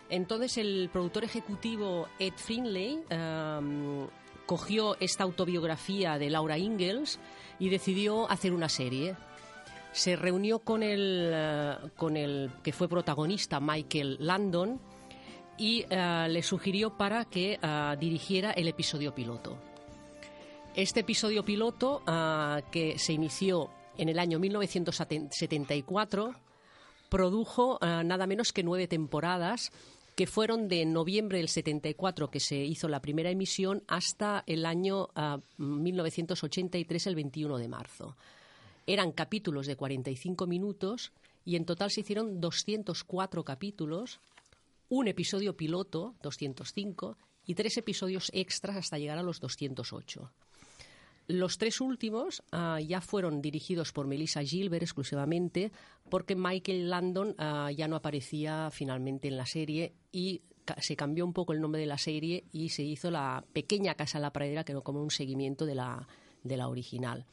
Entonces 0.09 0.57
el 0.57 0.89
productor 0.91 1.23
ejecutivo 1.23 2.07
Ed 2.19 2.33
Finlay 2.35 3.03
am, 3.09 4.07
cogió 4.45 4.95
esta 4.99 5.23
autobiografía 5.23 6.17
de 6.17 6.29
Laura 6.29 6.57
Ingalls 6.57 7.19
y 7.59 7.69
decidió 7.69 8.29
hacer 8.31 8.53
una 8.53 8.69
serie. 8.69 9.15
Se 9.91 10.15
reunió 10.15 10.59
con 10.59 10.83
el, 10.83 11.31
eh, 11.33 11.75
con 11.95 12.17
el 12.17 12.51
que 12.63 12.71
fue 12.71 12.87
protagonista, 12.87 13.59
Michael 13.59 14.17
Landon, 14.19 14.79
y 15.57 15.85
eh, 15.89 16.27
le 16.29 16.41
sugirió 16.43 16.97
para 16.97 17.25
que 17.25 17.59
eh, 17.61 17.95
dirigiera 17.99 18.51
el 18.51 18.67
episodio 18.67 19.13
piloto. 19.13 19.57
Este 20.75 20.99
episodio 20.99 21.43
piloto, 21.43 22.03
que 22.71 22.99
se 22.99 23.11
inició 23.11 23.71
en 23.97 24.09
el 24.09 24.19
año 24.19 24.37
1974, 24.37 26.35
produjo 27.09 27.79
nada 27.81 28.27
menos 28.27 28.53
que 28.53 28.61
nueve 28.61 28.87
temporadas 28.87 29.71
que 30.17 30.25
fueron 30.25 30.67
de 30.67 30.83
noviembre 30.83 31.37
del 31.37 31.47
74, 31.47 32.31
que 32.31 32.39
se 32.39 32.55
hizo 32.55 32.87
la 32.87 33.03
primera 33.03 33.29
emisión, 33.29 33.83
hasta 33.87 34.43
el 34.47 34.65
año 34.65 35.09
ah, 35.13 35.39
1983, 35.57 37.05
el 37.05 37.13
21 37.13 37.59
de 37.59 37.67
marzo. 37.67 38.17
Eran 38.87 39.11
capítulos 39.11 39.67
de 39.67 39.75
45 39.75 40.47
minutos 40.47 41.11
y 41.45 41.55
en 41.55 41.65
total 41.65 41.91
se 41.91 42.01
hicieron 42.01 42.41
204 42.41 43.45
capítulos, 43.45 44.19
un 44.89 45.07
episodio 45.07 45.55
piloto, 45.55 46.15
205, 46.23 47.15
y 47.45 47.53
tres 47.53 47.77
episodios 47.77 48.31
extras 48.33 48.75
hasta 48.75 48.97
llegar 48.97 49.19
a 49.19 49.23
los 49.23 49.39
208. 49.39 50.31
Los 51.27 51.57
tres 51.57 51.81
últimos 51.81 52.41
ah, 52.53 52.79
ya 52.79 53.01
fueron 53.01 53.41
dirigidos 53.41 53.91
por 53.91 54.07
Melissa 54.07 54.43
Gilbert 54.43 54.83
exclusivamente 54.83 55.73
porque 56.09 56.37
Michael 56.37 56.89
Landon 56.89 57.35
ah, 57.37 57.69
ya 57.69 57.89
no 57.89 57.97
aparecía 57.97 58.69
finalmente 58.71 59.27
en 59.27 59.35
la 59.35 59.45
serie 59.45 59.93
y 60.13 60.41
se 60.77 60.95
cambió 60.95 61.25
un 61.25 61.33
poco 61.33 61.51
el 61.51 61.59
nombre 61.59 61.81
de 61.81 61.87
la 61.87 61.97
serie 61.97 62.45
y 62.53 62.69
se 62.69 62.83
hizo 62.83 63.11
la 63.11 63.43
pequeña 63.51 63.95
Casa 63.95 64.19
de 64.19 64.21
la 64.21 64.31
Pradera 64.31 64.63
que 64.63 64.71
era 64.71 64.79
como 64.79 65.01
un 65.01 65.11
seguimiento 65.11 65.65
de 65.65 65.75
la, 65.75 66.07
de 66.43 66.55
la 66.55 66.69
original. 66.69 67.25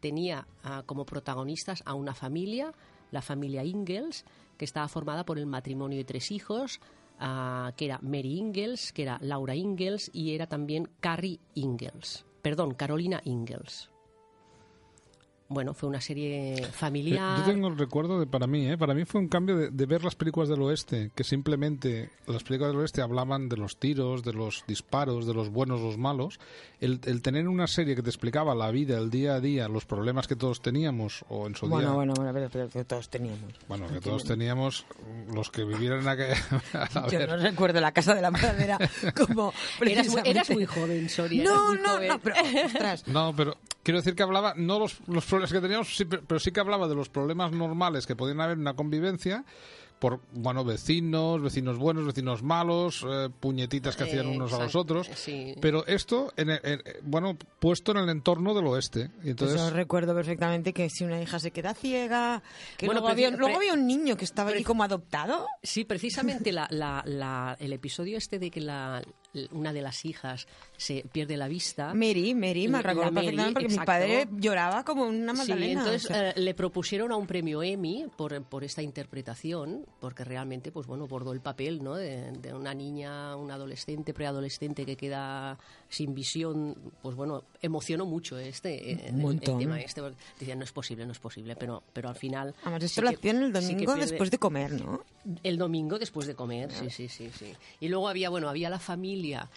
Tenía 0.00 0.48
ah, 0.62 0.82
como 0.86 1.04
protagonistas 1.04 1.82
a 1.84 1.92
una 1.92 2.14
familia, 2.14 2.72
la 3.10 3.20
familia 3.20 3.62
Ingalls, 3.62 4.24
que 4.56 4.64
estaba 4.64 4.88
formada 4.88 5.26
por 5.26 5.38
el 5.38 5.46
matrimonio 5.46 5.98
de 5.98 6.04
tres 6.04 6.30
hijos, 6.30 6.80
que 7.18 7.84
era 7.84 7.98
Mary 8.00 8.38
Ingalls, 8.38 8.92
que 8.92 9.02
era 9.02 9.18
Laura 9.20 9.54
Ingalls 9.54 10.08
y 10.12 10.34
era 10.34 10.46
también 10.46 10.88
Carrie 11.00 11.40
Ingalls. 11.54 12.27
Perdón, 12.42 12.74
Carolina 12.74 13.20
Ingalls. 13.24 13.90
Bueno, 15.50 15.72
fue 15.72 15.88
una 15.88 16.00
serie 16.02 16.62
familiar. 16.72 17.38
Eh, 17.38 17.40
Yo 17.40 17.50
tengo 17.52 17.68
el 17.68 17.78
recuerdo 17.78 18.20
de 18.20 18.26
para 18.26 18.46
mí, 18.46 18.66
¿eh? 18.68 18.76
para 18.76 18.92
mí 18.92 19.06
fue 19.06 19.18
un 19.22 19.28
cambio 19.28 19.56
de, 19.56 19.70
de 19.70 19.86
ver 19.86 20.04
las 20.04 20.14
películas 20.14 20.50
del 20.50 20.60
oeste, 20.60 21.10
que 21.14 21.24
simplemente 21.24 22.10
las 22.26 22.42
películas 22.44 22.72
del 22.72 22.82
oeste 22.82 23.00
hablaban 23.00 23.48
de 23.48 23.56
los 23.56 23.78
tiros, 23.78 24.22
de 24.22 24.34
los 24.34 24.62
disparos, 24.68 25.26
de 25.26 25.32
los 25.32 25.48
buenos, 25.48 25.80
los 25.80 25.96
malos. 25.96 26.38
El, 26.80 27.00
el 27.06 27.22
tener 27.22 27.48
una 27.48 27.66
serie 27.66 27.96
que 27.96 28.02
te 28.02 28.10
explicaba 28.10 28.54
la 28.54 28.70
vida, 28.70 28.98
el 28.98 29.08
día 29.08 29.36
a 29.36 29.40
día, 29.40 29.68
los 29.68 29.86
problemas 29.86 30.28
que 30.28 30.36
todos 30.36 30.60
teníamos, 30.60 31.24
o 31.30 31.46
en 31.46 31.54
su 31.56 31.66
Bueno, 31.66 31.88
día. 31.88 31.94
bueno, 31.96 32.12
bueno, 32.14 32.30
pero, 32.34 32.48
pero 32.52 32.68
que 32.68 32.84
todos 32.84 33.08
teníamos. 33.08 33.40
Bueno, 33.68 33.86
que 33.88 34.00
todos 34.02 34.24
teníamos, 34.24 34.84
los 35.32 35.50
que 35.50 35.64
vivieran 35.64 36.00
en 36.00 36.08
aquella. 36.08 36.36
Yo 37.10 37.26
no 37.26 37.38
recuerdo 37.38 37.80
la 37.80 37.92
casa 37.92 38.14
de 38.14 38.20
la 38.20 38.30
pradera 38.30 38.76
como 39.26 39.54
Eras 39.80 40.14
eras 40.24 40.50
muy 40.50 40.66
joven, 40.66 41.08
Soria. 41.08 41.42
No, 41.42 41.68
muy 41.68 41.78
no, 41.78 41.88
joven. 41.88 42.08
no, 42.08 42.18
pero 42.18 42.36
ostras, 42.66 43.08
No, 43.08 43.34
pero 43.34 43.56
quiero 43.88 44.00
decir 44.00 44.14
que 44.14 44.22
hablaba, 44.22 44.52
no 44.54 44.78
los, 44.78 44.98
los 45.06 45.24
problemas 45.24 45.50
que 45.50 45.60
teníamos, 45.62 45.96
sí, 45.96 46.04
pero 46.04 46.22
pero 46.26 46.38
sí 46.38 46.52
que 46.52 46.60
hablaba 46.60 46.86
de 46.88 46.94
los 46.94 47.08
problemas 47.08 47.52
normales 47.52 48.06
que 48.06 48.14
podían 48.14 48.38
haber 48.42 48.56
en 48.56 48.60
una 48.60 48.74
convivencia 48.74 49.46
por, 49.98 50.20
bueno, 50.32 50.62
vecinos, 50.62 51.40
vecinos 51.42 51.78
buenos, 51.78 52.04
vecinos 52.04 52.42
malos, 52.42 53.02
eh, 53.08 53.30
puñetitas 53.40 53.96
que 53.96 54.04
hacían 54.04 54.26
Eh, 54.26 54.36
unos 54.36 54.52
a 54.52 54.58
los 54.58 54.76
otros. 54.76 55.08
sí. 55.14 55.54
Pero 55.60 55.84
esto, 55.86 56.32
en 56.36 56.50
el- 56.50 56.60
en- 56.62 56.82
bueno, 57.02 57.36
puesto 57.58 57.90
en 57.92 57.96
el 57.98 58.08
entorno 58.10 58.54
del 58.54 58.66
oeste. 58.66 59.00
Y 59.00 59.06
Pues 59.06 59.26
entonces, 59.30 59.60
yo 59.60 59.70
recuerdo 59.70 60.14
perfectamente 60.14 60.72
que 60.74 60.88
si 60.90 61.02
una 61.04 61.20
hija 61.20 61.40
se 61.40 61.50
queda 61.50 61.72
ciega, 61.74 62.42
que 62.76 62.86
Bueno, 62.86 63.00
luego, 63.00 63.12
había, 63.12 63.30
luego 63.30 63.58
un 63.72 63.86
niño 63.88 64.16
que 64.16 64.24
estaba 64.26 64.50
allí 64.50 64.62
como 64.62 64.84
adoptado. 64.84 65.46
Sí, 65.64 65.84
precisamente 65.84 66.52
la, 66.52 66.68
la- 66.70 67.02
la- 67.06 67.56
el 67.58 67.72
episodio 67.72 68.18
este 68.18 68.38
de 68.38 68.50
que 68.52 68.60
la, 68.60 69.02
una 69.50 69.72
de 69.72 69.82
las 69.82 70.04
hijas 70.04 70.46
se 70.80 71.04
pierde 71.10 71.36
la 71.36 71.48
vista. 71.48 71.92
Mary, 71.92 72.34
Mary, 72.36 72.68
me 72.68 72.80
recuerdo 72.80 73.12
perfectamente 73.12 73.52
porque 73.52 73.66
mi 73.68 73.74
exacto. 73.74 73.86
padre 73.86 74.28
lloraba 74.38 74.84
como 74.84 75.02
una 75.08 75.32
Sí, 75.34 75.38
magdalena. 75.38 75.80
entonces 75.80 76.04
o 76.04 76.08
sea. 76.08 76.30
eh, 76.30 76.34
le 76.36 76.54
propusieron 76.54 77.10
a 77.10 77.16
un 77.16 77.26
premio 77.26 77.64
Emmy 77.64 78.06
por, 78.16 78.40
por 78.44 78.62
esta 78.62 78.80
interpretación, 78.80 79.84
porque 80.00 80.22
realmente, 80.24 80.70
pues 80.70 80.86
bueno, 80.86 81.08
bordó 81.08 81.32
el 81.32 81.40
papel, 81.40 81.82
¿no? 81.82 81.96
De, 81.96 82.30
de 82.30 82.54
una 82.54 82.74
niña, 82.74 83.34
un 83.34 83.50
adolescente, 83.50 84.14
preadolescente 84.14 84.86
que 84.86 84.96
queda 84.96 85.58
sin 85.88 86.14
visión, 86.14 86.76
pues 87.02 87.16
bueno, 87.16 87.42
emocionó 87.60 88.06
mucho 88.06 88.38
este, 88.38 88.92
eh, 88.92 88.98
Un 89.10 89.16
el- 89.16 89.22
montón. 89.22 89.54
el 89.54 89.60
tema 89.66 89.80
este. 89.80 90.00
Decían, 90.38 90.58
no 90.58 90.64
es 90.64 90.70
posible, 90.72 91.04
no 91.06 91.10
es 91.12 91.18
posible, 91.18 91.56
pero, 91.56 91.82
pero 91.92 92.08
al 92.08 92.14
final... 92.16 92.54
Además, 92.62 92.84
esto 92.84 93.00
sí 93.00 93.04
lo 93.04 93.08
hacían 93.10 93.36
el 93.42 93.46
sí 93.46 93.52
domingo 93.74 93.94
pierde- 93.94 94.00
después 94.06 94.30
de 94.30 94.38
comer, 94.38 94.72
¿no? 94.80 95.02
el 95.42 95.58
domingo 95.58 95.98
después 95.98 96.26
de 96.28 96.34
comer, 96.34 96.70
sí, 96.72 96.88
sí, 96.88 97.08
sí, 97.08 97.30
sí. 97.36 97.52
Y 97.80 97.88
luego 97.88 98.08
había, 98.08 98.30
bueno, 98.30 98.48
había 98.48 98.70
la 98.70 98.78
familia 98.78 99.50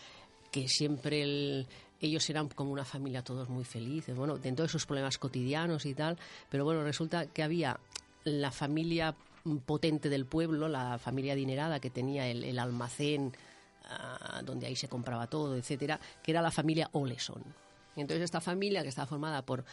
que 0.52 0.68
siempre 0.68 1.24
el- 1.24 1.68
ellos 2.02 2.30
eran 2.30 2.50
como 2.50 2.72
una 2.72 2.84
familia 2.86 3.24
todos 3.24 3.48
muy 3.50 3.64
felices, 3.64 4.16
bueno, 4.16 4.38
dentro 4.38 4.64
de 4.64 4.70
sus 4.70 4.86
problemas 4.86 5.18
cotidianos 5.18 5.86
y 5.86 5.94
tal, 5.94 6.18
pero 6.50 6.66
bueno, 6.66 6.84
resulta 6.84 7.28
que 7.28 7.44
había 7.44 7.80
la 8.24 8.52
familia 8.52 9.16
potente 9.66 10.10
del 10.10 10.26
pueblo, 10.26 10.68
la 10.68 10.98
familia 11.00 11.34
adinerada 11.34 11.80
que 11.80 11.90
tenía 11.90 12.28
el, 12.28 12.58
almacén 12.60 13.34
ah, 13.86 14.42
donde 14.46 14.68
ahí 14.68 14.76
se 14.76 14.88
compraba 14.88 15.28
todo, 15.28 15.56
etcétera, 15.56 16.00
que 16.24 16.32
era 16.32 16.42
la 16.42 16.52
familia 16.52 16.90
Oleson. 16.94 17.44
Entonces 17.96 18.24
esta 18.24 18.42
familia 18.42 18.84
que 18.84 18.90
estaba 18.90 19.08
formada 19.08 19.42
por 19.44 19.66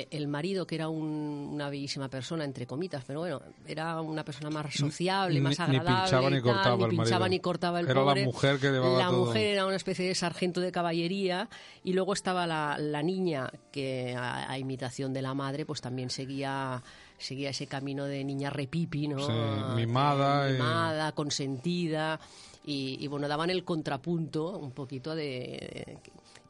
eh, 0.00 0.08
el 0.10 0.28
marido, 0.28 0.66
que 0.66 0.74
era 0.74 0.88
un- 0.88 1.50
una 1.52 1.68
bellísima 1.70 2.08
persona, 2.08 2.44
entre 2.44 2.66
comitas, 2.66 3.04
pero 3.06 3.20
bueno, 3.20 3.40
era 3.66 4.00
una 4.00 4.24
persona 4.24 4.50
más 4.50 4.74
sociable, 4.74 5.34
Ni- 5.36 5.40
más 5.40 5.58
ni 5.58 5.64
agradable. 5.76 6.00
pinchaba 6.02 6.30
ni 6.30 6.36
y 6.36 6.40
tal, 6.42 6.52
cortaba 6.54 6.76
ni 6.76 6.82
el 6.84 6.90
pinchaba 6.90 7.20
marido. 7.20 7.28
ni 7.28 7.40
cortaba 7.40 7.80
el 7.80 7.88
Era 7.88 8.04
la 8.04 8.14
mujer 8.24 8.58
que 8.58 8.70
llevaba 8.70 8.98
La 8.98 9.08
todo. 9.08 9.24
mujer 9.26 9.42
era 9.46 9.66
una 9.66 9.76
especie 9.76 10.06
de 10.08 10.14
sargento 10.14 10.60
de 10.60 10.72
caballería 10.72 11.48
y 11.82 11.92
luego 11.92 12.12
estaba 12.12 12.46
la, 12.46 12.76
la 12.78 13.02
niña 13.02 13.50
que 13.72 14.14
a, 14.16 14.50
a 14.50 14.58
imitación 14.58 15.12
de 15.12 15.22
la 15.22 15.34
madre 15.34 15.64
pues 15.66 15.80
también 15.80 16.10
seguía 16.10 16.82
seguía 17.16 17.50
ese 17.50 17.66
camino 17.68 18.04
de 18.04 18.22
niña 18.24 18.50
repipi, 18.50 19.06
¿no? 19.08 19.24
Sí, 19.24 19.32
mimada 19.76 20.50
y- 20.50 20.54
mimada, 20.54 21.12
consentida 21.12 22.18
y, 22.66 22.96
y, 23.00 23.06
bueno, 23.06 23.28
daban 23.28 23.50
el 23.50 23.62
contrapunto 23.64 24.58
un 24.58 24.72
poquito 24.72 25.14
de... 25.14 25.98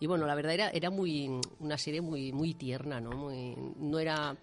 Y 0.04 0.06
bueno, 0.06 0.26
la 0.26 0.34
verdad 0.34 0.52
era, 0.52 0.68
era 0.68 0.90
muy 0.90 1.30
una 1.60 1.78
serie 1.78 2.02
muy 2.02 2.30
muy 2.30 2.52
tierna, 2.52 3.00
¿no? 3.00 3.12
Muy, 3.12 3.56
no 3.78 3.98
era 3.98 4.36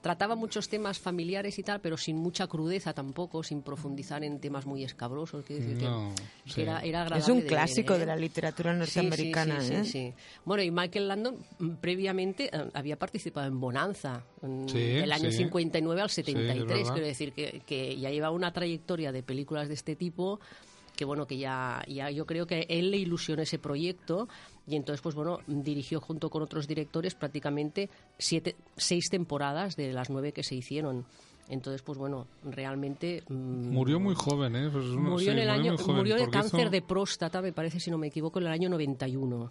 trataba 0.00 0.34
muchos 0.34 0.68
temas 0.68 0.98
familiares 0.98 1.56
y 1.56 1.62
tal, 1.62 1.80
pero 1.80 1.96
sin 1.96 2.16
mucha 2.16 2.48
crudeza 2.48 2.92
tampoco, 2.92 3.44
sin 3.44 3.62
profundizar 3.62 4.24
en 4.24 4.40
temas 4.40 4.66
muy 4.66 4.82
escabrosos. 4.82 5.44
quiero 5.46 5.62
decir 5.62 5.78
que- 5.78 5.84
No, 5.86 6.12
que 6.44 6.50
sí. 6.50 6.60
era, 6.62 6.80
era 6.80 7.02
Es 7.02 7.06
agradable 7.06 7.32
un 7.32 7.38
ver, 7.38 7.46
clásico 7.46 7.94
¿eh? 7.94 7.98
de 8.00 8.06
la 8.06 8.16
literatura 8.16 8.74
norteamericana. 8.74 9.60
sí, 9.60 9.68
sí, 9.68 9.74
¿eh? 9.74 9.84
sí. 9.84 10.14
Bueno, 10.44 10.64
y 10.64 10.72
Michael 10.72 11.06
Landon 11.06 11.36
mm, 11.60 11.70
previamente 11.80 12.50
eh, 12.52 12.70
había 12.74 12.98
participado 12.98 13.46
en 13.46 13.60
Bonanza, 13.60 14.24
Sí, 14.66 14.78
del 14.78 15.12
año 15.12 15.30
sí. 15.30 15.36
59 15.36 16.00
al 16.02 16.10
Sí, 16.10 16.22
es 16.22 16.26
73. 16.26 16.66
verdad. 16.66 16.92
quiero 16.92 17.06
decir 17.06 17.32
que, 17.32 17.62
que 17.64 17.96
ya 17.96 18.10
lleva 18.10 18.32
una 18.32 18.52
trayectoria 18.52 19.12
de 19.12 19.22
películas 19.22 19.68
de 19.68 19.74
este 19.74 19.94
tipo 19.94 20.40
que 20.96 21.04
bueno 21.04 21.26
que 21.26 21.36
ya, 21.38 21.82
ya 21.88 22.08
yo 22.10 22.24
creo 22.24 22.46
que 22.46 22.66
él 22.68 22.92
le 22.92 22.98
ilusionó 22.98 23.42
ese 23.42 23.58
proyecto 23.58 24.28
y 24.66 24.76
entonces 24.76 25.00
pues 25.02 25.14
bueno 25.14 25.40
dirigió 25.46 26.00
junto 26.00 26.30
con 26.30 26.42
otros 26.42 26.66
directores 26.66 27.14
prácticamente 27.14 27.90
siete 28.18 28.56
seis 28.76 29.08
temporadas 29.10 29.76
de 29.76 29.92
las 29.92 30.08
nueve 30.10 30.32
que 30.32 30.42
se 30.42 30.54
hicieron 30.54 31.04
entonces 31.50 31.82
pues 31.82 31.98
bueno 31.98 32.26
realmente 32.44 33.22
mm, 33.28 33.34
Murió 33.70 34.00
muy 34.00 34.14
joven, 34.14 34.56
¿eh? 34.56 34.70
Pues 34.72 34.86
una- 34.86 35.10
murió 35.10 35.18
sí, 35.18 35.28
en 35.30 35.38
el 35.38 35.50
año 35.50 35.76
murió 35.88 36.16
de 36.16 36.30
cáncer 36.30 36.60
hizo- 36.60 36.70
de 36.70 36.80
próstata 36.82 37.42
me 37.42 37.52
parece 37.52 37.78
si 37.80 37.90
no 37.90 37.98
me 37.98 38.06
equivoco 38.06 38.38
en 38.38 38.46
el 38.46 38.52
año 38.52 38.68
91 38.70 39.50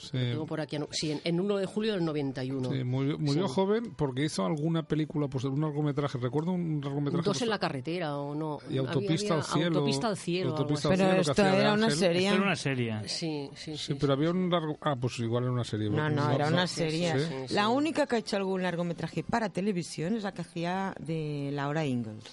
Sí. 0.00 0.12
tengo 0.12 0.46
por 0.46 0.60
aquí, 0.60 0.76
sí, 0.90 1.12
en, 1.12 1.20
en 1.24 1.40
1 1.40 1.56
de 1.58 1.66
julio 1.66 1.92
del 1.92 2.04
91. 2.04 2.70
Sí, 2.70 2.84
murió, 2.84 3.18
murió 3.18 3.46
Sí. 3.48 3.54
joven 3.54 3.94
porque 3.96 4.24
hizo 4.24 4.44
alguna 4.44 4.82
película, 4.82 5.28
pues 5.28 5.44
un 5.44 5.60
largometraje. 5.60 6.18
Recuerdo 6.18 6.52
un 6.52 6.80
largometraje. 6.82 7.24
Dos 7.24 7.36
pues, 7.36 7.42
en 7.42 7.48
la 7.50 7.58
carretera 7.58 8.16
o 8.16 8.34
no. 8.34 8.58
Y 8.70 8.78
Autopista 8.78 9.34
había 9.34 9.44
al 9.44 9.44
cielo. 9.44 9.78
Autopista 9.78 10.06
al 10.08 10.16
cielo. 10.16 10.50
Autopista 10.50 10.88
al 10.88 10.96
cielo, 10.96 11.10
que 11.22 11.30
hacía 11.30 11.44
de 11.44 11.66
Ángel. 11.66 11.90
Esto 11.90 12.02
era 12.12 12.42
una 12.42 12.56
serie. 12.56 13.08
Sí, 13.08 13.50
sí, 13.54 13.76
sí. 13.76 13.76
Sí, 13.76 13.94
pero 14.00 14.12
había 14.14 14.30
un 14.30 14.50
largo. 14.50 14.78
Ah, 14.80 14.96
pues 15.00 15.18
igual 15.20 15.44
era 15.44 15.52
una 15.52 15.64
serie. 15.64 15.90
No, 15.90 16.08
no, 16.08 16.30
era 16.30 16.48
una 16.48 16.66
serie. 16.66 17.18
Sí. 17.48 17.54
La 17.54 17.68
única 17.68 18.06
que 18.06 18.16
ha 18.16 18.18
hecho 18.18 18.36
algún 18.36 18.62
largometraje 18.62 19.22
para 19.22 19.48
televisión 19.48 20.14
es 20.14 20.22
la 20.22 20.32
que 20.32 20.42
hacía 20.42 20.94
de 20.98 21.50
Laura 21.52 21.84
Ingalls. 21.84 22.24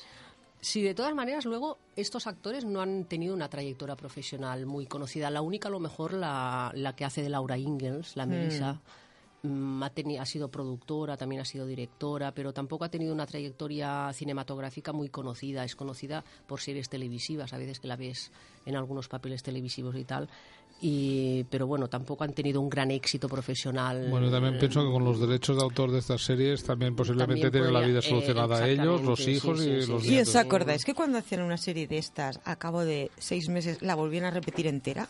Sí, 0.67 0.81
de 0.81 0.93
todas 0.93 1.15
maneras, 1.15 1.45
luego 1.45 1.77
estos 1.95 2.27
actores 2.27 2.65
no 2.65 2.81
han 2.81 3.05
tenido 3.05 3.33
una 3.33 3.49
trayectoria 3.49 3.95
profesional 3.95 4.65
muy 4.65 4.85
conocida. 4.85 5.29
La 5.29 5.41
única, 5.41 5.69
a 5.69 5.71
lo 5.71 5.79
mejor, 5.79 6.11
la, 6.11 6.73
la 6.75 6.93
que 6.93 7.05
hace 7.05 7.21
de 7.21 7.29
Laura 7.29 7.57
Ingalls, 7.57 8.17
la 8.17 8.25
Mm. 8.25 8.29
Melissa, 8.29 8.81
mm, 9.43 9.81
ha, 9.81 9.91
ha 10.19 10.25
sido 10.25 10.51
productora, 10.51 11.15
también 11.15 11.41
ha 11.41 11.45
sido 11.45 11.65
directora, 11.65 12.33
pero 12.33 12.51
tampoco 12.51 12.83
ha 12.83 12.89
tenido 12.89 13.13
una 13.13 13.25
trayectoria 13.25 14.11
cinematográfica 14.11 14.91
muy 14.91 15.07
conocida. 15.07 15.63
Es 15.63 15.77
conocida 15.77 16.25
por 16.47 16.59
series 16.59 16.89
televisivas, 16.89 17.53
a 17.53 17.57
veces 17.57 17.79
que 17.79 17.87
la 17.87 17.95
ves 17.95 18.33
en 18.65 18.75
algunos 18.75 19.07
papeles 19.07 19.43
televisivos 19.43 19.95
y 19.95 20.03
tal. 20.03 20.27
Y, 20.79 21.43
pero 21.45 21.65
bueno, 21.65 21.87
tampoco 21.87 22.23
han 22.23 22.33
tenido 22.33 22.61
un 22.61 22.69
gran 22.69 22.91
éxito 22.91 23.27
profesional. 23.27 24.07
Bueno, 24.09 24.29
también 24.29 24.59
pienso 24.59 24.85
que 24.85 24.91
con 24.91 25.03
los 25.03 25.19
derechos 25.19 25.57
de 25.57 25.63
autor 25.63 25.91
de 25.91 25.99
estas 25.99 26.21
series 26.21 26.63
también 26.63 26.95
posiblemente 26.95 27.49
tienen 27.49 27.73
la 27.73 27.81
vida 27.81 27.99
eh, 27.99 28.03
solucionada 28.03 28.57
a 28.57 28.69
ellos, 28.69 29.01
los 29.01 29.27
hijos 29.27 29.59
sí, 29.59 29.69
y 29.69 29.81
sí, 29.81 29.91
los 29.91 30.03
sí. 30.03 30.13
¿Y 30.13 30.19
os 30.19 30.35
acordáis 30.35 30.85
que 30.85 30.93
cuando 30.93 31.17
hacían 31.17 31.41
una 31.41 31.57
serie 31.57 31.87
de 31.87 31.97
estas, 31.97 32.39
a 32.45 32.55
cabo 32.57 32.85
de 32.85 33.09
seis 33.17 33.49
meses, 33.49 33.81
la 33.81 33.95
volvían 33.95 34.25
a 34.25 34.31
repetir 34.31 34.67
entera? 34.67 35.07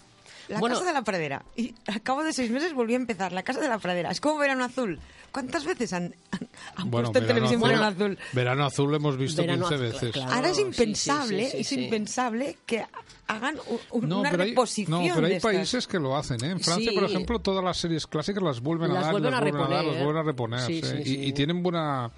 La 0.47 0.59
Bueno- 0.59 0.75
Casa 0.75 0.87
de 0.87 0.93
la 0.93 1.01
Pradera. 1.03 1.43
Y 1.55 1.75
a 1.87 1.99
cabo 1.99 2.23
de 2.23 2.31
seis 2.33 2.49
meses 2.51 2.73
volvía 2.73 2.95
a 2.97 3.01
empezar 3.01 3.31
La 3.33 3.43
Casa 3.43 3.59
de 3.59 3.67
la 3.67 3.79
Pradera. 3.79 4.11
Es 4.11 4.21
como 4.21 4.37
Verano 4.37 4.63
Azul. 4.63 4.99
¿Cuántas 5.31 5.65
veces 5.65 5.91
han, 5.93 6.15
han- 6.31 6.47
han 6.77 6.89
Bueno, 6.89 7.11
puesto 7.11 7.19
en 7.19 7.27
televisión 7.27 7.61
Verano 7.61 7.83
Azul, 7.85 8.03
Azul? 8.13 8.19
Verano 8.33 8.65
Azul 8.65 8.89
lo 8.91 8.95
hemos 8.95 9.17
visto 9.17 9.41
Verano 9.41 9.67
15 9.67 9.75
Azul, 9.75 9.93
veces. 9.93 10.11
claro. 10.13 10.31
Ahora 10.33 10.49
es 10.49 10.55
sí, 10.55 10.61
impensable, 10.63 11.45
sí, 11.45 11.51
sí, 11.51 11.57
es 11.57 11.67
sí. 11.67 11.83
impensable 11.83 12.57
que 12.65 12.85
hagan 13.27 13.57
u- 13.69 13.97
un- 13.97 14.07
No, 14.09 14.21
una 14.21 14.31
pero 14.31 14.43
hay, 14.43 14.49
reposición 14.51 14.91
no, 15.05 15.13
pero 15.13 15.27
de 15.27 15.33
hay 15.33 15.37
estas. 15.37 15.51
países 15.53 15.87
que 15.87 15.99
lo 15.99 16.15
hacen. 16.15 16.43
¿eh? 16.45 16.51
En 16.51 16.59
Francia, 16.61 16.91
por 16.95 17.03
ejemplo, 17.03 17.39
todas 17.39 17.63
las 17.63 17.77
series 17.77 18.07
clásicas 18.07 18.41
las 18.41 18.61
vuelven 18.61 18.93
Las 18.93 18.99
a 18.99 19.05
dar, 19.07 19.11
vuelven 19.11 19.31
las 19.31 19.39
a 19.41 19.43
vuelven 19.43 19.61
a 19.61 19.67
dar, 19.75 19.85
las 19.85 19.95
vuelven 19.97 20.17
a 20.17 20.23
reponer. 20.23 20.59
Sí, 20.61 20.81
sí. 20.81 20.87
sí, 20.89 20.97
Y, 21.01 21.05
sí. 21.05 21.23
y 21.25 21.33
tienen 21.33 21.61
buena 21.61 22.09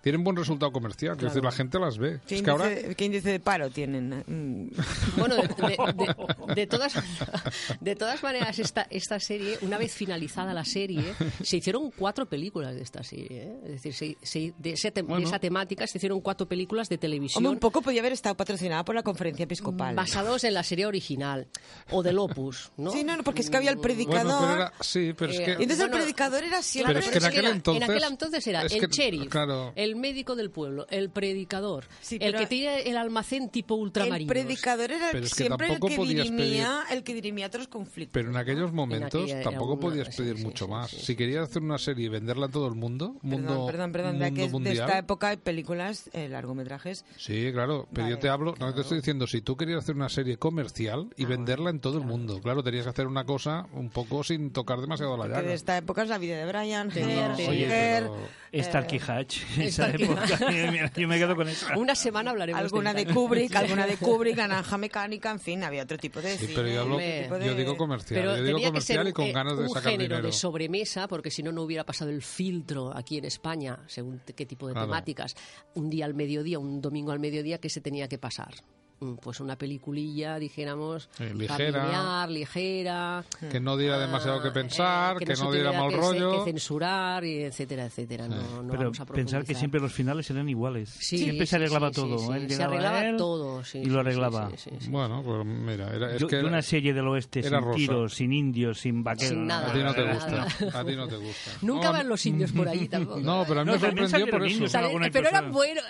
tienen 0.00 0.22
buen 0.24 0.36
resultado 0.36 0.72
comercial. 0.72 1.12
Es 1.12 1.18
Claro. 1.18 1.34
decir, 1.34 1.44
la 1.44 1.52
gente 1.52 1.78
las 1.78 1.98
ve. 1.98 2.20
¿Qué 2.26 2.36
Es 2.36 2.42
que 2.42 2.50
ahora 2.50 2.70
índice, 2.70 2.94
qué 2.94 3.04
índice 3.04 3.30
de 3.32 3.40
paro 3.40 3.70
tienen? 3.70 4.24
Mm. 4.26 4.70
Bueno, 5.18 5.36
de, 5.36 5.42
de- 5.42 5.76
de- 5.94 6.54
de 6.54 6.66
todas, 6.66 6.92
de 7.80 7.96
todas 7.96 8.22
maneras, 8.22 8.58
esta, 8.58 8.86
esta 8.90 9.18
serie, 9.20 9.58
una 9.62 9.78
vez 9.78 9.92
finalizada 9.94 10.54
la 10.54 10.64
serie, 10.64 11.14
se 11.42 11.56
hicieron 11.58 11.90
cuatro 11.90 12.26
películas 12.26 12.74
de 12.74 12.82
esta 12.82 13.02
serie. 13.02 13.42
¿eh? 13.42 13.56
Es 13.66 13.82
decir, 13.82 13.94
se- 13.94 14.16
se- 14.22 14.54
de, 14.58 14.70
ese 14.72 14.90
tem- 14.92 14.94
de 14.98 15.02
Bueno. 15.02 15.26
esa 15.28 15.38
temática 15.38 15.86
se 15.86 15.98
hicieron 15.98 16.20
cuatro 16.20 16.46
películas 16.48 16.88
de 16.88 16.98
televisión. 16.98 17.44
Hombre, 17.44 17.54
un 17.56 17.60
poco 17.60 17.82
podía 17.82 18.00
haber 18.00 18.12
estado 18.12 18.36
patrocinada 18.36 18.84
por 18.84 18.94
la 18.94 19.02
conferencia 19.02 19.44
episcopal. 19.44 19.94
Basados 19.94 20.44
en 20.44 20.54
la 20.54 20.62
serie 20.62 20.86
original 20.86 21.46
o 21.90 22.02
del 22.02 22.18
Opus, 22.18 22.70
¿no? 22.76 22.90
Sí, 22.92 23.04
no, 23.04 23.16
no, 23.16 23.22
porque 23.24 23.42
es 23.42 23.50
que 23.50 23.56
había 23.56 23.70
el 23.70 23.78
predicador. 23.78 24.24
Bueno, 24.24 24.38
pero 24.40 24.54
era- 24.54 24.72
sí, 24.80 25.12
pero 25.16 25.32
es 25.32 25.40
Eh, 25.40 25.44
que... 25.44 25.50
Entonces 25.52 25.80
el 25.80 25.88
Bueno, 25.88 25.96
predicador 26.04 26.44
era 26.44 26.62
siempre... 26.62 26.94
Pero 26.94 27.04
es 27.06 27.10
que 27.12 27.18
en 27.18 27.24
aquel 27.24 27.44
era- 27.44 27.54
entonces- 27.54 27.82
en 27.84 27.90
aquel 27.90 28.04
entonces 28.04 28.46
era 28.46 28.62
es 28.62 28.72
el 28.72 28.88
sheriff, 28.88 29.28
claro. 29.28 29.72
el 29.74 29.87
médico 29.96 30.36
del 30.36 30.50
pueblo, 30.50 30.86
el 30.90 31.10
predicador, 31.10 31.84
el 32.10 32.34
que 32.34 32.46
tiene 32.46 32.82
el 32.82 32.96
almacén 32.96 33.48
tipo 33.50 33.74
El 33.76 33.82
ultramarino. 33.82 34.28
predicador 34.28 34.90
era 34.92 35.08
Pero 35.12 35.24
es 35.24 35.34
que 35.34 35.44
siempre 35.44 35.72
el 35.72 35.80
que, 35.80 35.96
dirimía, 35.98 36.82
el 36.90 37.02
que 37.02 37.14
dirimía 37.14 37.46
otros 37.46 37.68
conflictos. 37.68 38.12
Pero 38.12 38.30
en 38.30 38.36
aquellos 38.36 38.72
momentos 38.72 39.22
aquella 39.24 39.42
tampoco 39.42 39.72
una- 39.74 39.80
podías 39.80 40.14
pedir 40.16 40.36
sí, 40.38 40.44
mucho 40.44 40.64
sí, 40.66 40.70
más. 40.70 40.90
sí, 40.90 40.96
Si 41.00 41.16
querías 41.16 41.48
hacer 41.48 41.62
una 41.62 41.78
serie 41.78 42.06
y 42.06 42.08
venderla 42.08 42.46
a 42.46 42.48
todo 42.50 42.66
el 42.68 42.74
mundo, 42.74 43.16
mundo, 43.22 43.66
Perdón, 43.66 43.66
perdón, 43.66 43.92
perdón. 43.92 44.18
De, 44.18 44.24
mundo 44.26 44.36
que- 44.36 44.46
de 44.46 44.52
mundial. 44.52 44.76
esta 44.76 44.98
época 44.98 45.28
hay 45.28 45.36
películas, 45.36 46.10
eh, 46.12 46.28
largometrajes. 46.28 47.04
Sí, 47.16 47.50
claro, 47.52 47.88
pero 47.92 48.08
yo 48.08 48.18
te 48.18 48.28
hablo, 48.28 48.54
no 48.58 48.74
te 48.74 48.80
estoy 48.82 48.98
diciendo, 48.98 49.26
si 49.26 49.40
tú 49.40 49.56
querías 49.56 49.78
hacer 49.84 49.94
una 49.94 50.08
serie 50.08 50.36
comercial 50.36 51.06
Ah, 51.10 51.14
y 51.16 51.24
venderla 51.24 51.70
en 51.70 51.80
todo 51.80 51.98
el 51.98 52.04
mundo, 52.04 52.40
claro, 52.40 52.62
tenías 52.62 52.84
que 52.84 52.90
hacer 52.90 53.06
una 53.06 53.24
cosa 53.24 53.66
un 53.72 53.90
poco 53.90 54.22
sin 54.24 54.50
tocar 54.50 54.80
demasiado 54.80 55.16
la 55.16 55.26
llaga. 55.28 55.42
de 55.42 55.54
esta 55.54 55.76
época 55.76 56.02
es 56.02 56.08
la 56.08 56.18
vida 56.18 56.36
de 56.36 56.46
Brian, 56.46 56.88
Tenía- 56.90 57.32
tenía- 57.34 57.50
Oye, 57.50 57.66
pero- 57.68 58.16
Starkey 58.62 58.98
eh, 58.98 59.02
Hatch, 59.06 59.38
esa 59.84 59.90
época. 59.90 60.26
Mira, 60.70 60.90
Yo 60.96 61.08
me 61.08 61.18
quedo 61.18 61.36
con 61.36 61.48
eso. 61.48 61.66
Una 61.76 61.94
semana 61.94 62.30
hablaremos 62.30 62.60
alguna 62.62 62.94
de. 62.94 63.06
Kubrick, 63.06 63.54
alguna 63.56 63.86
de 63.86 63.96
Kubrick, 63.96 64.36
Naranja 64.36 64.78
Mecánica, 64.78 65.30
en 65.30 65.40
fin, 65.40 65.62
había 65.64 65.82
otro 65.84 65.98
tipo 65.98 66.20
de 66.20 66.32
Sí, 66.36 66.46
cine, 66.46 66.52
pero 66.54 66.68
yo, 66.68 66.80
hablo- 66.82 66.96
otro 66.96 67.06
tipo 67.22 67.38
de- 67.38 67.46
yo 67.46 67.54
digo 67.54 67.76
comercial, 67.76 68.20
Pero 68.20 68.36
yo 68.36 68.42
digo 68.44 68.58
tenía 68.58 68.72
que 68.72 68.80
ser 68.80 68.96
comercial 68.96 69.08
y 69.08 69.12
con 69.12 69.24
eh, 69.26 69.32
ganas 69.32 69.56
de 69.58 69.62
un 69.64 69.68
sacar 69.70 69.90
género 69.92 70.08
dinero. 70.16 70.26
de 70.26 70.32
sobremesa, 70.32 71.08
porque 71.08 71.30
si 71.30 71.42
no, 71.42 71.52
no 71.52 71.62
hubiera 71.62 71.84
pasado 71.84 72.10
el 72.10 72.22
filtro 72.22 72.96
aquí 72.96 73.18
en 73.18 73.24
España, 73.24 73.78
según 73.86 74.20
qué 74.36 74.46
tipo 74.46 74.66
de 74.66 74.72
Claro. 74.74 74.86
temáticas. 74.88 75.34
Un 75.74 75.90
día 75.90 76.04
al 76.04 76.14
mediodía, 76.14 76.58
un 76.58 76.80
domingo 76.80 77.12
al 77.12 77.18
mediodía, 77.20 77.58
que 77.58 77.68
se 77.70 77.80
tenía 77.80 78.08
que 78.08 78.18
pasar? 78.18 78.54
Mm, 79.00 79.14
Pues 79.22 79.38
una 79.40 79.56
peliculilla, 79.56 80.38
dijéramos, 80.38 81.08
Eh, 81.20 81.32
ligera. 81.34 81.80
familiar, 81.82 82.28
ligera. 82.30 83.24
Que 83.50 83.60
no 83.60 83.76
diera 83.76 83.98
demasiado 83.98 84.42
que 84.42 84.50
pensar, 84.50 85.16
eh, 85.22 85.24
que, 85.26 85.36
se 85.36 85.44
no 85.44 85.52
diera 85.52 85.70
tuviera 85.70 85.84
mal 85.84 85.90
que, 85.90 85.96
rollo. 85.96 86.44
que 86.44 86.50
censurar, 86.50 87.24
y 87.24 87.42
etcétera, 87.44 87.86
etcétera. 87.86 88.26
No, 88.26 88.62
no 88.62 88.70
Pero 88.70 88.82
vamos 88.84 89.00
a 89.00 89.06
pensar 89.06 89.44
que 89.44 89.54
siempre 89.54 89.80
los 89.80 89.92
finales 89.92 90.28
eran 90.30 90.48
iguales. 90.48 90.88
Sí, 90.90 91.18
siempre 91.18 91.46
sí, 91.46 91.50
se 91.50 91.56
arreglaba 91.56 91.88
sí, 91.90 91.94
todo. 91.94 92.18
sí, 92.18 92.32
Él 92.32 92.50
se 92.50 92.62
arreglaba 92.62 93.04
él 93.06 93.16
todo, 93.16 93.62
sí, 93.64 93.78
y 93.78 93.84
lo 93.86 93.92
sí, 93.94 93.98
arreglaba. 94.00 94.50
sí, 94.56 94.70
sí, 94.80 94.90
Bueno, 94.90 95.22
pues 95.24 95.44
mira, 95.46 95.94
era, 95.94 96.14
es 96.14 96.20
Yo- 96.20 96.26
que 96.26 96.36
de 96.36 96.44
una 96.44 96.62
serie 96.62 96.92
del 96.92 97.06
oeste 97.06 97.40
era 97.40 97.58
sin 97.58 97.66
rosa. 97.66 97.76
tiros, 97.76 98.14
sin 98.14 98.32
indios, 98.32 98.80
sin 98.80 99.04
vaqueros. 99.04 99.28
Sin 99.30 99.46
nada. 99.46 99.70
a 99.70 99.72
ti 99.72 99.78
no 99.78 99.94
te 99.94 100.04
nada. 100.04 100.14
gusta, 100.14 100.78
a 100.80 100.84
ti 100.84 100.96
no 100.96 101.06
te 101.08 101.16
gusta. 101.16 101.50
Nunca 101.62 101.86
No, 101.86 101.92
van 101.92 102.08
los 102.08 102.26
indios 102.26 102.50
por 102.52 102.68
allí 102.68 102.88
tampoco. 102.88 103.20
No, 103.20 103.44
pero 103.46 103.60
a 103.60 103.64
mí 103.64 103.68
No, 103.70 103.74
me 103.74 103.78
sorprendió 103.80 104.26
por 104.28 104.44
eso. 104.46 104.64
pero 105.12 105.28
eran 105.28 105.52
buenos. 105.52 105.84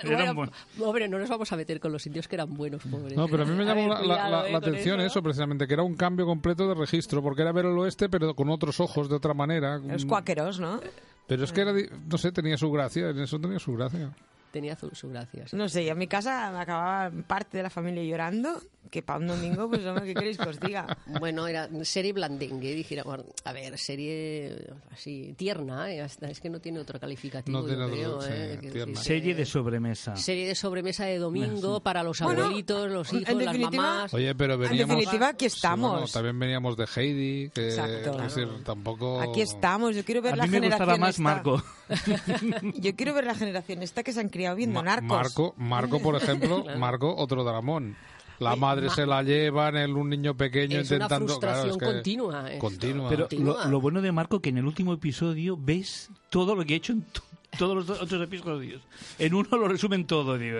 Hombre, 0.79 1.09
no 1.09 1.19
nos 1.19 1.29
vamos 1.31 1.51
a 1.53 1.57
meter 1.57 1.81
con 1.81 1.91
los 1.93 2.07
indios 2.07 2.29
que 2.29 2.37
eran 2.37 2.53
buenos, 2.55 2.85
pobres. 2.99 3.17
No, 3.17 3.29
pero 3.29 3.43
a 3.43 3.47
mí 3.47 3.55
me 3.55 3.65
llamó 3.67 3.81
ver, 3.81 3.89
la, 3.89 3.95
la- 3.95 4.01
cuidado, 4.01 4.31
la- 4.31 4.49
eh, 4.49 4.53
la 4.53 4.59
atención 4.59 5.01
eso. 5.01 5.07
eso, 5.07 5.23
precisamente, 5.23 5.67
que 5.67 5.75
era 5.75 5.83
un 5.83 5.95
cambio 5.97 6.27
completo 6.27 6.69
de 6.69 6.75
registro, 6.75 7.23
porque 7.23 7.43
era 7.43 7.53
ver 7.53 7.67
el 7.67 7.79
oeste, 7.79 8.09
pero 8.09 8.35
con 8.35 8.49
otros 8.51 8.81
ojos, 8.81 9.09
de 9.09 9.17
otra 9.17 9.35
manera. 9.35 9.79
Los 9.79 10.05
Mm, 10.05 10.09
cuáqueros, 10.09 10.61
¿no? 10.61 10.81
Pero 11.27 11.45
es 11.45 11.53
que 11.53 11.61
era, 11.61 11.73
di- 11.73 11.87
no 12.11 12.17
sé, 12.19 12.33
tenía 12.33 12.57
su 12.57 12.71
gracia, 12.73 13.11
en 13.11 13.19
eso 13.21 13.39
tenía 13.39 13.59
su 13.59 13.75
gracia. 13.75 14.11
Tenía 14.51 14.77
su, 14.77 14.91
su 14.95 15.09
gracia. 15.11 15.47
sí. 15.47 15.57
No 15.57 15.69
sé, 15.69 15.83
y 15.85 15.89
en 15.89 15.99
mi 15.99 16.07
casa 16.07 16.51
me 16.53 16.59
acababa 16.61 17.11
parte 17.27 17.57
de 17.59 17.63
la 17.63 17.71
familia 17.71 18.03
llorando, 18.03 18.61
que 18.91 19.03
para 19.03 19.19
un 19.19 19.27
domingo, 19.27 19.69
pues 19.69 19.85
hombre, 19.85 20.07
¿qué 20.07 20.15
queréis 20.15 20.39
que 20.39 20.49
os 20.49 20.59
diga? 20.59 20.87
Bueno, 21.21 21.47
era 21.47 21.69
serie 21.85 22.13
blandengue, 22.15 22.75
dijéramos. 22.75 23.21
A 23.45 23.53
ver, 23.53 23.77
serie 23.79 24.67
así, 24.91 25.35
tierna, 25.37 25.91
eh, 25.93 26.01
hasta- 26.01 26.31
es 26.31 26.41
que 26.41 26.49
no 26.49 26.61
tiene 26.61 26.79
otro 26.81 26.99
calificativo, 26.99 27.61
No 27.61 27.67
tiene 27.67 27.83
yo 27.89 27.91
creo. 27.91 28.23
sí, 28.23 28.29
eh, 28.33 28.59
decir, 28.63 28.97
Serie 28.97 29.35
de 29.35 29.45
sobremesa. 29.45 30.17
Serie 30.17 30.49
de 30.49 30.55
sobremesa 30.55 31.05
de 31.05 31.19
domingo 31.19 31.81
para 31.81 32.03
los 32.03 32.21
Bueno, 32.21 32.45
abuelitos, 32.45 32.91
los 32.91 33.13
en 33.13 33.21
hijos, 33.21 33.43
las 33.43 33.59
mamás. 33.59 34.15
Oye, 34.15 34.35
pero 34.35 34.55
En 34.55 34.61
veníamos... 34.61 34.97
definitiva, 34.97 35.29
aquí 35.29 35.49
Sí, 35.51 35.57
estamos. 35.57 35.91
bueno, 35.93 36.07
también 36.13 36.39
veníamos 36.39 36.77
de 36.77 36.87
Heidi, 36.97 37.51
que 37.51 37.69
Exacto. 37.69 38.23
es 38.23 38.35
decir, 38.35 38.65
tampoco... 38.65 39.21
Aquí 39.21 39.43
estamos, 39.43 39.95
yo 39.95 40.05
quiero 40.05 40.23
ver 40.23 40.33
A 40.33 40.37
la 40.37 40.45
mí 40.47 40.51
me 40.53 40.57
generación 40.61 40.87
gustaba 40.89 40.99
más 40.99 41.11
esta. 41.11 41.23
Marco. 41.23 41.63
Yo 42.75 42.95
quiero 42.97 43.15
ver 43.15 43.25
la 43.25 43.35
generación 43.35 43.83
esta 43.83 44.03
que 44.03 44.13
se 44.13 44.21
han 44.21 44.29
criado 44.39 44.57
viendo 44.57 44.81
Ma- 44.81 44.85
narcos. 44.85 45.09
Marco, 45.09 45.55
Marco, 45.57 46.01
por 46.01 46.17
ejemplo, 46.23 46.65
Marco, 46.79 47.15
otro 47.17 47.45
dramón. 47.45 47.97
La 48.39 48.55
madre 48.55 48.89
se 48.91 49.05
la 49.05 49.25
llevan, 49.25 49.77
el, 49.77 49.97
un 49.97 50.09
niño 50.11 50.37
pequeño 50.37 50.79
Es 50.79 50.91
una 50.93 50.97
intentando... 50.97 51.27
frustración 51.27 51.63
claro, 51.63 51.73
es 51.73 51.77
que- 51.79 51.85
continua, 51.97 52.53
eh. 52.55 52.59
Continua. 52.59 53.09
Pero 53.09 53.29
lo, 53.33 53.65
lo 53.65 53.81
bueno 53.81 54.01
de 54.01 54.13
Marco 54.13 54.39
que 54.41 54.51
en 54.51 54.59
el 54.59 54.65
último 54.67 54.93
episodio 54.93 55.57
ves 55.61 56.11
todo 56.31 56.55
lo 56.55 56.65
que 56.65 56.75
ha 56.75 56.77
hecho 56.77 56.93
en, 56.93 57.05
todos 57.59 57.75
los 57.77 58.01
otros 58.01 58.23
episodios. 58.23 58.81
En 59.19 59.35
uno 59.35 59.49
lo 59.59 59.69
resumen 59.69 60.07
todo, 60.07 60.39
digo. 60.39 60.59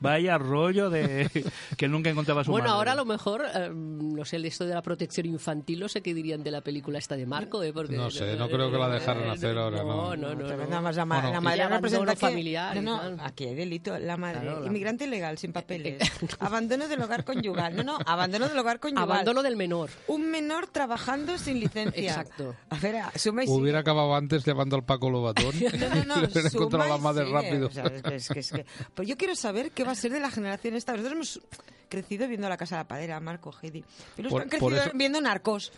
Vaya 0.00 0.38
rollo 0.38 0.90
de 0.90 1.28
que 1.76 1.88
nunca 1.88 2.10
encontraba 2.10 2.44
su 2.44 2.50
Bueno, 2.50 2.66
madre. 2.66 2.76
ahora 2.76 2.92
a 2.92 2.94
lo 2.94 3.04
mejor, 3.04 3.44
eh, 3.52 3.70
no 3.72 4.24
sé, 4.24 4.36
esto 4.46 4.66
de 4.66 4.74
la 4.74 4.82
protección 4.82 5.26
infantil, 5.26 5.80
no 5.80 5.88
sé 5.88 6.02
qué 6.02 6.12
dirían 6.14 6.44
de 6.44 6.50
la 6.50 6.60
película 6.60 6.98
esta 6.98 7.16
de 7.16 7.26
Marco, 7.26 7.62
¿eh? 7.62 7.72
Porque, 7.72 7.96
no 7.96 8.10
sé, 8.10 8.36
no 8.36 8.48
creo 8.48 8.70
que 8.70 8.78
la 8.78 8.88
dejaran 8.88 9.30
hacer 9.30 9.56
ahora, 9.56 9.82
¿no? 9.82 10.14
No, 10.16 10.34
no, 10.34 10.34
no. 10.34 10.56
Nada 10.56 10.80
más 10.80 10.96
la, 10.96 11.04
madre, 11.04 11.32
la 11.32 11.40
madre 11.40 11.68
representa 11.68 12.14
familiar. 12.14 12.80
No, 12.82 13.10
no, 13.10 13.22
aquí 13.22 13.44
hay 13.44 13.54
delito. 13.54 13.98
La 13.98 14.16
madre, 14.16 14.40
claro, 14.42 14.66
inmigrante 14.66 15.04
ilegal, 15.04 15.38
sin 15.38 15.52
papeles. 15.52 16.02
¿eh? 16.02 16.28
abandono 16.40 16.86
del 16.88 17.00
hogar 17.00 17.24
conyugal. 17.24 17.74
No, 17.74 17.82
no, 17.82 17.98
abandono 18.04 18.48
del 18.48 18.58
hogar 18.58 18.78
conyugal. 18.80 19.04
Abandono 19.04 19.42
del 19.42 19.56
menor. 19.56 19.90
Un 20.08 20.30
menor 20.30 20.66
trabajando 20.66 21.38
sin 21.38 21.58
licencia. 21.60 22.02
Exacto. 22.02 22.54
A 22.68 22.78
ver, 22.78 22.96
suma 23.16 23.44
y 23.44 23.48
Hubiera 23.48 23.78
acabado 23.80 24.14
antes 24.14 24.44
llevando 24.44 24.76
al 24.76 24.84
Paco 24.84 25.08
Lobatón. 25.08 25.54
no, 25.78 26.04
no, 26.04 26.20
no. 26.20 26.33
Pero 26.42 26.48
encontrado 26.48 26.88
la 26.88 26.98
madre 26.98 27.24
sigue. 27.24 27.40
rápido. 27.40 27.66
O 27.68 27.70
sea, 27.70 27.84
es 27.84 28.02
que, 28.02 28.14
es 28.14 28.28
que, 28.28 28.40
es 28.40 28.50
que... 28.50 28.66
Pero 28.94 29.08
yo 29.08 29.16
quiero 29.16 29.34
saber 29.34 29.70
qué 29.70 29.84
va 29.84 29.92
a 29.92 29.94
ser 29.94 30.12
de 30.12 30.20
la 30.20 30.30
generación 30.30 30.74
esta. 30.74 30.92
Nosotros 30.92 31.12
hemos 31.12 31.40
crecido 31.88 32.26
viendo 32.28 32.48
La 32.48 32.56
Casa 32.56 32.76
de 32.76 32.80
la 32.80 32.88
Padera, 32.88 33.20
Marco, 33.20 33.54
Heidi. 33.62 33.84
Pero 34.16 34.30
por, 34.30 34.42
han 34.42 34.48
crecido 34.48 34.76
eso... 34.76 34.90
viendo 34.94 35.20
Narcos. 35.20 35.72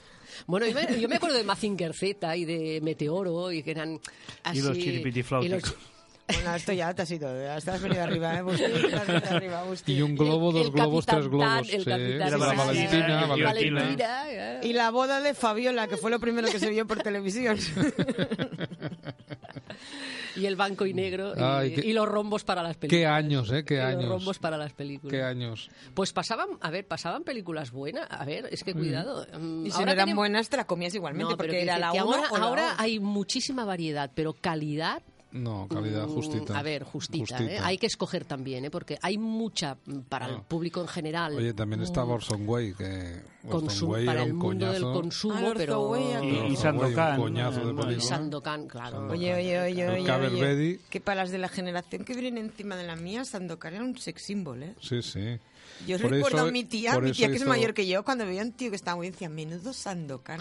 Bueno, 0.46 0.66
yo 0.66 0.74
me, 0.74 1.00
yo 1.00 1.08
me 1.08 1.16
acuerdo 1.16 1.36
de 1.36 1.44
Mazinger 1.44 1.94
Z 1.94 2.36
y 2.36 2.44
de 2.44 2.80
Meteoro 2.82 3.52
y 3.52 3.62
que 3.62 3.70
eran 3.70 4.00
así... 4.42 4.58
Y 4.58 4.62
los 4.62 4.78
chiripitiflauticos. 4.78 5.74
Bueno, 6.28 6.54
esto 6.56 6.72
ya 6.72 6.92
te 6.92 7.02
has 7.02 7.10
ido, 7.10 7.28
te 7.28 7.70
has 7.70 7.80
venido 7.80 8.02
arriba, 8.02 8.34
¿eh? 8.38 8.42
Y 9.86 10.02
un 10.02 10.16
globo, 10.16 10.50
dos 10.50 10.72
globos, 10.72 11.06
tres 11.06 11.28
globos. 11.28 11.68
El 11.68 11.84
sí. 11.84 11.90
Valentina, 11.90 13.26
la 13.26 13.36
Valentina. 13.36 14.60
Y 14.62 14.72
la 14.72 14.90
boda 14.90 15.20
de 15.20 15.34
Fabiola, 15.34 15.86
que 15.86 15.96
fue 15.96 16.10
lo 16.10 16.18
primero 16.18 16.48
que 16.48 16.58
se 16.58 16.68
vio 16.70 16.86
por 16.86 16.98
televisión. 17.02 17.56
y 20.36 20.46
el 20.46 20.56
banco 20.56 20.84
y 20.86 20.94
negro 20.94 21.32
y, 21.64 21.92
los 21.92 22.08
rombos 22.08 22.42
para 22.42 22.62
las 22.62 22.76
películas. 22.76 23.00
Qué 23.00 23.06
años, 23.06 23.52
¿eh? 23.52 23.64
Qué 23.64 23.80
años. 23.80 24.02
Y 24.02 24.06
los 24.06 24.18
rombos 24.18 24.38
para 24.38 24.56
las 24.56 24.72
películas. 24.72 25.12
Qué 25.12 25.22
años. 25.22 25.70
Pues 25.94 26.12
pasaban, 26.12 26.48
a 26.60 26.70
ver, 26.70 26.86
pasaban 26.86 27.22
películas 27.22 27.70
buenas. 27.70 28.06
A 28.10 28.24
ver, 28.24 28.48
es 28.50 28.64
que 28.64 28.74
cuidado. 28.74 29.24
Y 29.64 29.70
si 29.70 29.84
no 29.84 29.92
eran 29.92 30.14
buenas, 30.16 30.48
te 30.48 30.56
las 30.56 30.66
comías 30.66 30.94
igualmente, 30.94 31.32
no, 31.32 31.36
porque 31.36 31.62
era 31.62 31.78
la 31.78 31.88
ahora, 31.88 32.28
ahora 32.30 32.74
hay 32.78 32.98
muchísima 32.98 33.64
variedad, 33.64 34.10
pero 34.14 34.32
calidad 34.32 35.02
no, 35.36 35.68
calidad 35.68 36.06
mm, 36.06 36.14
justita. 36.14 36.58
A 36.58 36.62
ver, 36.62 36.84
justita. 36.84 37.36
¿eh? 37.36 37.38
justita. 37.38 37.52
¿eh? 37.52 37.58
Hay 37.62 37.78
que 37.78 37.86
escoger 37.86 38.24
también, 38.24 38.64
¿eh? 38.64 38.70
porque 38.70 38.98
hay 39.02 39.18
mucha 39.18 39.76
mm, 39.86 40.00
para 40.08 40.26
no. 40.26 40.34
el 40.34 40.40
ah. 40.40 40.44
público 40.48 40.80
en 40.80 40.88
general. 40.88 41.36
Oye, 41.36 41.52
también 41.52 41.82
está 41.82 42.04
mm. 42.04 42.08
Borson 42.08 42.48
Way, 42.48 42.74
que 42.74 43.22
Consum 43.48 43.90
Way 43.90 44.06
para 44.06 44.22
el 44.22 44.34
mundo 44.34 44.66
coñazo. 44.66 44.72
del 44.72 44.82
consumo, 44.82 45.48
ah, 45.48 45.54
pero... 45.56 45.96
Y, 45.96 46.52
y 46.52 46.56
Sandokan. 46.56 47.20
Y 47.90 48.00
Sandokan, 48.00 48.66
claro. 48.66 48.96
Sandokan. 48.96 49.18
Oye, 49.18 49.34
oye, 49.34 49.60
oye, 49.60 49.88
oye, 49.88 50.12
oye 50.12 50.80
Que 50.90 51.00
para 51.00 51.22
las 51.22 51.30
de 51.30 51.38
la 51.38 51.48
generación 51.48 52.04
que 52.04 52.14
vienen 52.14 52.38
encima 52.38 52.76
de 52.76 52.86
la 52.86 52.96
mía, 52.96 53.24
Sandokan 53.24 53.74
era 53.74 53.84
un 53.84 53.96
sex 53.98 54.22
symbol, 54.22 54.62
¿eh? 54.62 54.74
Sí, 54.80 55.02
sí. 55.02 55.38
Yo 55.86 55.98
por 55.98 56.10
recuerdo 56.10 56.38
eso, 56.38 56.46
a 56.46 56.50
mi 56.50 56.64
tía, 56.64 56.98
mi 56.98 57.12
tía 57.12 57.28
que 57.28 57.34
hizo... 57.34 57.44
es 57.44 57.48
mayor 57.48 57.74
que 57.74 57.86
yo, 57.86 58.02
cuando 58.02 58.24
veía 58.24 58.42
a 58.42 58.44
un 58.46 58.52
tío 58.52 58.70
que 58.70 58.76
estaba 58.76 58.96
muy 58.96 59.04
bien, 59.04 59.12
decía, 59.12 59.28
menudo 59.28 59.72
Sandokan. 59.72 60.40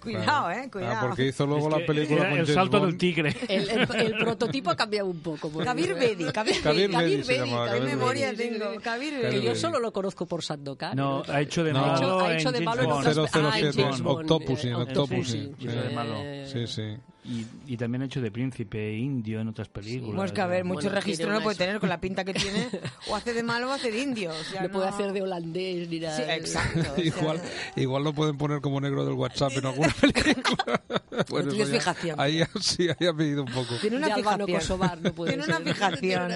Cuidado, 0.00 0.50
eh, 0.50 0.68
cuidado. 0.70 0.94
Ah, 0.94 1.06
porque 1.08 1.26
hizo 1.26 1.46
luego 1.46 1.68
es 1.68 1.80
la 1.80 1.86
película 1.86 2.28
con 2.28 2.38
El 2.38 2.46
salto 2.46 2.78
Bond. 2.78 2.90
del 2.90 2.98
tigre. 2.98 3.36
El, 3.48 3.68
el, 3.68 3.96
el, 3.96 4.18
prototipo 4.18 4.70
ha 4.70 4.76
cambiado 4.76 5.08
un 5.08 5.20
poco. 5.20 5.50
Kabir 5.50 5.94
Bedi, 5.94 6.24
Kabir, 6.32 6.62
Kabir, 6.62 6.90
Kabir 6.90 7.24
Bedi, 7.24 7.50
Kabir 7.50 7.82
memoria 7.82 8.34
tengo. 8.34 8.80
Kabir 8.82 9.14
Bedi. 9.14 9.40
Que 9.40 9.42
yo 9.42 9.54
solo 9.54 9.80
lo 9.80 9.92
conozco 9.92 10.26
por 10.26 10.42
Sandokan. 10.42 10.96
No, 10.96 11.22
ha 11.28 11.40
hecho 11.40 11.64
de 11.64 11.72
malo. 11.72 11.90
Ha 11.90 11.96
hecho, 11.96 12.20
ha 12.20 12.34
hecho 12.34 12.52
de 12.52 12.60
malo 12.60 12.82
en 12.82 12.90
otros. 12.92 13.30
007, 13.30 13.84
Octopus, 14.04 14.64
en 14.64 14.74
Octopus. 14.74 15.28
Sí, 15.28 16.66
sí. 16.66 16.96
Y, 17.28 17.46
y 17.66 17.76
también 17.76 18.02
ha 18.02 18.04
hecho 18.06 18.20
de 18.20 18.30
príncipe 18.30 18.92
indio 18.94 19.40
en 19.40 19.48
otras 19.48 19.68
películas. 19.68 20.14
Pues 20.14 20.32
que 20.32 20.40
a 20.40 20.46
ver, 20.46 20.64
mucho 20.64 20.82
bueno, 20.82 20.94
registro 20.94 21.32
no 21.32 21.40
puede 21.40 21.56
tener 21.56 21.80
con 21.80 21.88
la 21.88 22.00
pinta 22.00 22.24
que 22.24 22.34
tiene. 22.34 22.68
O 23.08 23.14
hace 23.14 23.32
de 23.32 23.42
malo 23.42 23.68
o 23.68 23.72
hace 23.72 23.90
de 23.90 24.00
indio. 24.00 24.30
O 24.30 24.44
sea, 24.44 24.62
no, 24.62 24.68
no, 24.68 24.72
puede 24.72 24.88
hacer 24.88 25.12
de 25.12 25.22
holandés 25.22 25.88
ni 25.88 26.00
nada. 26.00 26.16
Sí, 26.16 26.22
exacto. 26.28 27.00
igual, 27.02 27.40
igual 27.76 28.04
lo 28.04 28.12
pueden 28.12 28.36
poner 28.36 28.60
como 28.60 28.80
negro 28.80 29.04
del 29.04 29.14
WhatsApp 29.14 29.52
en 29.52 29.66
alguna 29.66 29.94
película. 30.00 30.82
bueno, 31.28 31.52
no 31.52 31.64
fijación. 31.66 32.20
Ahí 32.20 32.42
sí, 32.60 32.88
ahí 32.88 33.06
ha 33.06 33.12
pedido 33.12 33.44
un 33.44 33.52
poco. 33.52 33.76
Tiene 33.80 33.96
una 33.96 34.14
fijación. 34.14 35.02
No 35.02 35.12
puede 35.14 35.32
tiene 35.32 35.44
ser. 35.44 35.56
una 35.56 35.72
fijación 35.72 36.32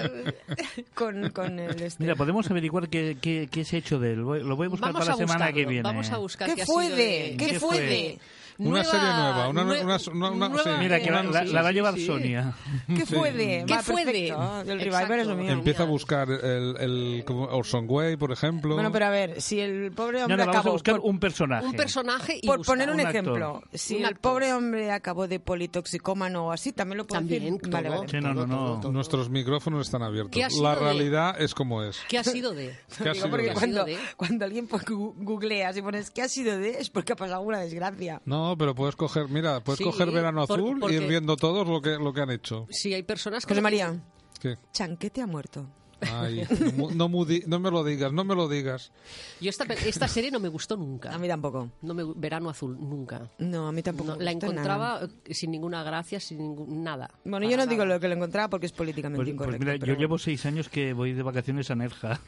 con, 0.93 1.29
con 1.31 1.59
el 1.59 1.81
este. 1.81 2.03
Mira, 2.03 2.15
podemos 2.15 2.49
averiguar 2.49 2.89
qué, 2.89 3.17
qué, 3.19 3.47
qué 3.51 3.65
se 3.65 3.77
ha 3.77 3.79
hecho 3.79 3.99
de 3.99 4.13
él. 4.13 4.19
Lo 4.19 4.55
voy 4.55 4.67
a 4.67 4.69
buscar 4.69 4.93
vamos 4.93 5.07
para 5.07 5.13
a 5.13 5.17
la 5.17 5.27
semana 5.27 5.53
que 5.53 5.65
viene. 5.65 5.83
Vamos 5.83 6.09
a 6.11 6.17
buscar 6.17 6.53
qué, 6.53 6.65
fue 6.65 6.89
de... 6.89 7.35
¿Qué, 7.37 7.59
fue 7.59 7.79
de? 7.79 8.19
Una 8.57 8.83
serie 8.83 9.07
nueva. 9.07 9.49
Una, 9.49 9.63
una, 9.63 9.97
una, 10.11 10.47
una 10.47 10.63
sí. 10.63 10.69
Mira, 10.79 10.99
que 10.99 11.11
la, 11.11 11.23
la, 11.23 11.43
la 11.43 11.61
va 11.61 11.69
a 11.69 11.71
llevar 11.71 11.99
Sonia. 11.99 12.53
¿Qué 12.87 13.05
fue 13.05 13.31
de? 13.31 13.65
¿Qué 13.67 13.77
fue 13.79 14.05
de? 14.05 14.29
El 14.29 14.79
revival 14.79 15.19
es 15.19 15.27
lo 15.27 15.35
mismo. 15.35 15.51
Empieza 15.51 15.83
a 15.83 15.85
buscar 15.85 16.29
el, 16.29 16.75
el 16.79 17.25
Orson 17.27 17.85
Welles, 17.87 18.17
por 18.17 18.31
ejemplo. 18.31 18.75
Bueno, 18.75 18.91
pero 18.91 19.05
a 19.05 19.09
ver, 19.09 19.41
si 19.41 19.59
el 19.59 19.91
pobre 19.91 20.23
hombre 20.23 20.37
no, 20.37 20.45
no, 20.45 20.51
acabó... 20.51 20.63
Vamos 20.63 20.65
a 20.65 20.71
buscar 20.71 20.95
por, 20.99 21.09
un 21.09 21.19
personaje. 21.19 21.65
Un 21.65 21.73
personaje 21.73 22.39
y 22.41 22.47
Por 22.47 22.65
poner 22.65 22.89
un, 22.89 22.95
un 22.95 23.01
ejemplo, 23.01 23.57
actor. 23.57 23.69
si 23.73 23.97
un 23.97 24.05
el 24.05 24.15
pobre 24.15 24.53
hombre 24.53 24.91
acabó 24.91 25.27
de 25.27 25.39
politoxicómano 25.39 26.47
o 26.47 26.51
así, 26.51 26.71
también 26.73 26.99
lo 26.99 27.07
puedo 27.07 27.19
también, 27.19 27.43
decir? 27.55 27.69
Vale, 27.69 27.89
vale. 27.89 28.07
Sí, 28.07 28.17
no, 28.19 28.33
todo, 28.33 28.47
todo, 28.47 28.79
todo, 28.79 28.91
Nuestros 28.91 29.29
micrófonos 29.29 29.87
están 29.87 30.03
abiertos. 30.03 30.39
La 30.61 30.75
realidad 30.75 31.39
es 31.39 31.53
como 31.53 31.83
es. 31.83 31.99
¿Qué 32.07 32.17
ha 32.17 32.23
sido 32.23 32.53
de? 32.53 32.75
¿Qué 33.03 33.09
ha 33.09 33.13
sido 33.13 33.37
de? 33.37 33.53
Cuando, 33.53 33.85
cuando 34.17 34.45
alguien 34.45 34.67
pues 34.67 34.83
googlea 34.87 35.71
y 35.75 35.81
pones 35.81 36.11
¿qué 36.11 36.21
ha 36.21 36.27
sido 36.27 36.57
de? 36.57 36.79
es 36.79 36.89
porque 36.89 37.13
ha 37.13 37.15
pasado 37.15 37.41
una 37.41 37.59
desgracia. 37.59 38.21
No, 38.25 38.40
no, 38.41 38.57
pero 38.57 38.73
puedes 38.73 38.95
coger, 38.95 39.29
mira, 39.29 39.63
puedes 39.63 39.79
coger 39.81 40.09
verano 40.09 40.41
azul 40.41 40.83
y 40.89 40.95
ir 40.95 41.07
viendo 41.07 41.35
todos 41.35 41.67
lo 41.67 41.79
que, 41.79 41.91
lo 41.91 42.11
que 42.11 42.21
han 42.21 42.31
hecho. 42.31 42.65
Sí, 42.71 42.91
hay 42.91 43.03
personas 43.03 43.45
que... 43.45 43.53
José 43.53 43.61
María, 43.61 44.01
¿Qué? 44.39 44.57
Chanquete 44.73 45.21
ha 45.21 45.27
muerto. 45.27 45.67
No, 46.95 47.59
me 47.59 47.71
lo 47.71 47.83
digas, 47.83 48.11
no 48.11 48.23
me 48.23 48.35
lo 48.35 48.47
digas. 48.47 48.91
Yo 49.39 49.49
esta, 49.49 49.65
esta 49.65 50.07
serie 50.07 50.31
no 50.31 50.39
me 50.39 50.49
gustó 50.49 50.77
nunca. 50.77 51.13
A 51.13 51.17
mí 51.17 51.27
tampoco. 51.27 51.69
No 51.81 51.93
me, 51.93 52.03
Verano 52.15 52.49
Azul, 52.49 52.77
nunca. 52.79 53.29
No, 53.37 53.67
a 53.67 53.71
mí 53.71 53.81
tampoco. 53.81 54.11
No, 54.11 54.17
me 54.17 54.23
la 54.23 54.31
encontraba 54.31 55.01
eh, 55.25 55.33
sin 55.33 55.51
ninguna 55.51 55.83
gracia, 55.83 56.19
sin 56.19 56.39
ningún, 56.39 56.83
nada. 56.83 57.09
Bueno, 57.25 57.49
yo 57.49 57.57
no 57.57 57.65
digo 57.67 57.85
lo 57.85 57.99
que 57.99 58.07
la 58.07 58.15
encontraba 58.15 58.49
porque 58.49 58.65
es 58.65 58.71
políticamente 58.71 59.23
pues, 59.23 59.35
pues 59.35 59.55
incorrecto. 59.55 59.85
Yo 59.85 59.95
llevo 59.95 60.17
seis 60.17 60.45
años 60.45 60.69
que 60.69 60.93
voy 60.93 61.13
de 61.13 61.23
vacaciones 61.23 61.69
a 61.71 61.75
Nerja. 61.75 62.19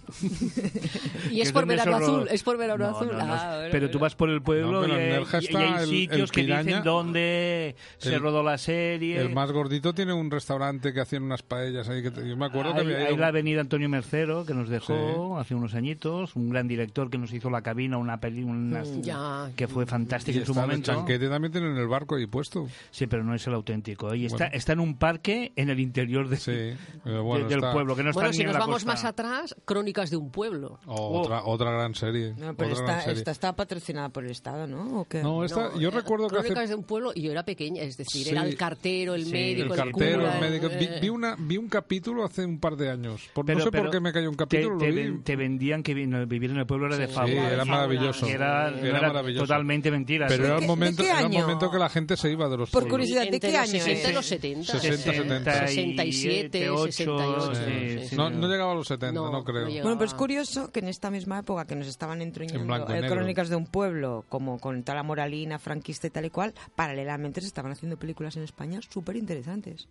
y 1.32 1.42
es 1.42 1.52
por 1.52 1.66
Verano 1.66 1.96
Azul, 1.98 2.28
es 2.30 2.44
por 2.44 2.58
Verano 2.58 2.86
Azul. 2.86 3.10
Ah, 3.14 3.68
pero 3.72 3.90
tú 3.90 4.00
vas 4.00 4.16
por 4.16 4.30
el 4.30 4.42
pueblo 4.42 4.88
y, 4.88 4.92
hay, 4.92 5.24
hay 5.56 5.88
sitios 5.88 6.32
que 6.32 6.44
dicen 6.44 6.84
dónde 6.84 7.76
se 7.98 8.18
rodó 8.20 8.44
la 8.44 8.58
serie. 8.58 9.20
El 9.20 9.34
más 9.34 9.52
gordito 9.52 9.94
tiene 9.94 10.14
un 10.14 10.30
restaurante 10.30 10.94
que 10.94 11.02
hacían 11.02 11.24
unas 11.24 11.42
paellas 11.42 11.90
ahí. 11.90 12.04
Que, 12.04 12.12
yo 12.28 12.38
me 12.38 12.46
acuerdo 12.46 12.74
hay, 12.74 12.86
que 12.86 12.96
había... 12.96 13.08
Hay 13.08 13.18
la 13.18 13.28
avenida 13.28 13.63
Antonio 13.64 13.90
Mercero, 13.90 14.46
que 14.46 14.54
nos 14.54 14.70
dejó 14.70 14.94
sí. 14.94 15.42
hace 15.42 15.56
unos 15.56 15.74
añitos, 15.74 16.36
un 16.36 16.50
gran 16.50 16.68
director 16.68 17.10
que 17.10 17.18
nos 17.18 17.34
hizo 17.34 17.50
La 17.50 17.62
Cabina, 17.62 17.98
una 17.98 18.20
película 18.20 18.84
mm, 18.84 19.54
que 19.56 19.68
fue 19.68 19.86
fantástica 19.86 20.40
en 20.40 20.46
su 20.46 20.54
momento. 20.54 20.92
El 20.92 20.98
chanquete 20.98 21.30
también 21.30 21.52
tienen 21.52 21.76
el 21.78 21.88
barco 21.88 22.16
ahí 22.16 22.28
puesto. 22.28 22.68
Sí, 22.92 23.08
pero 23.08 23.24
no 23.24 23.34
es 23.34 23.46
el 23.48 23.54
auténtico. 23.54 24.14
Y 24.14 24.26
está, 24.26 24.46
bueno. 24.46 24.52
está 24.54 24.74
en 24.74 24.80
un 24.80 24.98
parque 24.98 25.52
en 25.56 25.70
el 25.70 25.80
interior 25.80 26.30
de, 26.30 26.38
sí. 26.38 26.52
Eh, 26.52 26.78
bueno, 27.06 27.48
de, 27.48 27.56
del 27.56 27.62
pueblo, 27.72 27.96
que 27.96 28.04
no 28.04 28.12
bueno, 28.12 28.34
si 28.34 28.44
nos 28.44 28.58
vamos 28.58 28.76
costa. 28.76 28.92
más 28.92 29.06
atrás, 29.06 29.56
Crónicas 29.66 30.10
de 30.10 30.18
un 30.18 30.30
pueblo. 30.30 30.80
Oh, 30.86 30.96
oh. 30.96 31.22
Otra, 31.22 31.44
otra, 31.46 31.72
gran 31.72 31.96
serie. 31.96 32.34
No, 32.38 32.54
pero 32.56 32.74
esta, 32.74 32.84
gran 32.84 33.02
serie. 33.02 33.20
esta, 33.20 33.32
está 33.32 33.56
patrocinada 33.56 34.10
por 34.10 34.26
el 34.26 34.32
Estado, 34.32 34.68
¿no? 34.68 35.02
¿O 35.02 35.06
qué? 35.06 35.22
No, 35.22 35.44
esta, 35.44 35.70
no, 35.70 35.80
yo 35.80 35.90
eh, 35.90 35.92
recuerdo 35.92 36.28
que 36.28 36.36
Crónicas 36.36 36.64
hace... 36.64 36.70
de 36.70 36.76
un 36.76 36.84
pueblo, 36.84 37.12
y 37.16 37.22
yo 37.22 37.32
era 37.32 37.44
pequeña, 37.44 37.82
es 37.84 37.98
decir, 37.98 38.26
sí. 38.26 38.30
era 38.30 38.44
el 38.44 38.56
cartero, 38.56 39.16
el 39.16 39.26
médico, 39.28 39.74
el, 39.74 39.80
cartero, 39.80 40.16
el, 40.16 40.20
cura, 40.20 40.36
el 40.36 40.42
médico. 40.42 40.70
Vi, 40.70 40.86
eh. 40.86 41.00
vi, 41.02 41.10
una, 41.10 41.36
vi 41.38 41.58
un 41.58 41.70
capítulo 41.70 42.24
hace 42.26 42.46
un 42.46 42.60
par 42.60 42.76
de 42.76 42.90
años. 42.90 43.30
Por 43.34 43.46
pero, 43.54 43.60
no 43.60 43.66
sé 43.66 43.72
pero, 43.72 43.84
por 43.84 43.92
qué 43.92 44.00
me 44.00 44.14
cayó 44.14 44.30
un 44.30 44.36
capítulo. 44.36 44.78
Te, 44.78 44.92
te, 44.92 45.12
te 45.24 45.36
vendían 45.36 45.84
que 45.84 45.94
vivir 45.94 46.52
en 46.52 46.58
el 46.58 46.66
pueblo 46.66 46.88
era 46.88 46.98
de 46.98 47.08
sí, 47.08 47.14
fábula. 47.14 47.48
Sí, 47.48 47.54
era 47.54 47.66
maravilloso. 47.66 48.26
Era, 48.28 48.70
era, 48.70 49.02
maravilloso. 49.02 49.46
totalmente 49.46 49.92
mentira. 49.92 50.28
Pero 50.28 50.46
era 50.46 50.58
el, 50.58 50.68
momento, 50.68 51.04
era 51.04 51.22
el 51.22 51.30
momento 51.30 51.72
que 51.72 51.78
la 51.78 51.90
gente 51.90 52.18
se 52.18 52.32
iba 52.32 52.50
de 52.50 52.58
los 52.58 52.70
Por 52.70 52.88
curiosidad, 52.88 53.28
¿de 53.30 53.40
qué 53.40 53.58
año? 53.58 53.84
¿De 53.84 54.14
los 54.14 54.26
70? 54.26 54.80
60, 54.80 55.14
70. 55.14 55.68
67, 55.68 56.60
68. 56.90 58.16
No, 58.16 58.48
llegaba 58.48 58.72
a 58.72 58.76
los 58.76 58.88
70, 58.88 59.14
no, 59.14 59.44
creo. 59.44 59.66
bueno, 59.66 59.98
pero 59.98 60.06
es 60.06 60.14
curioso 60.14 60.72
que 60.72 60.80
en 60.80 60.88
esta 60.88 61.10
misma 61.10 61.40
época 61.40 61.66
que 61.66 61.76
nos 61.76 61.88
estaban 61.88 62.22
entruñando 62.22 62.94
eh, 62.94 63.08
Crónicas 63.08 63.50
de 63.50 63.56
un 63.56 63.66
Pueblo, 63.66 64.26
como 64.30 64.60
con 64.60 64.84
toda 64.84 64.96
la 64.96 65.04
moralina 65.04 65.60
franquista 65.60 66.08
y 66.08 66.10
tal 66.10 66.26
y 66.26 66.30
cual, 66.30 66.54
paralelamente 66.76 67.42
se 67.42 67.48
estaban 67.48 67.72
haciendo 67.72 67.98
películas 67.98 68.36
en 68.38 68.44
España 68.44 68.80
súper 68.82 69.16
interesantes. 69.16 69.88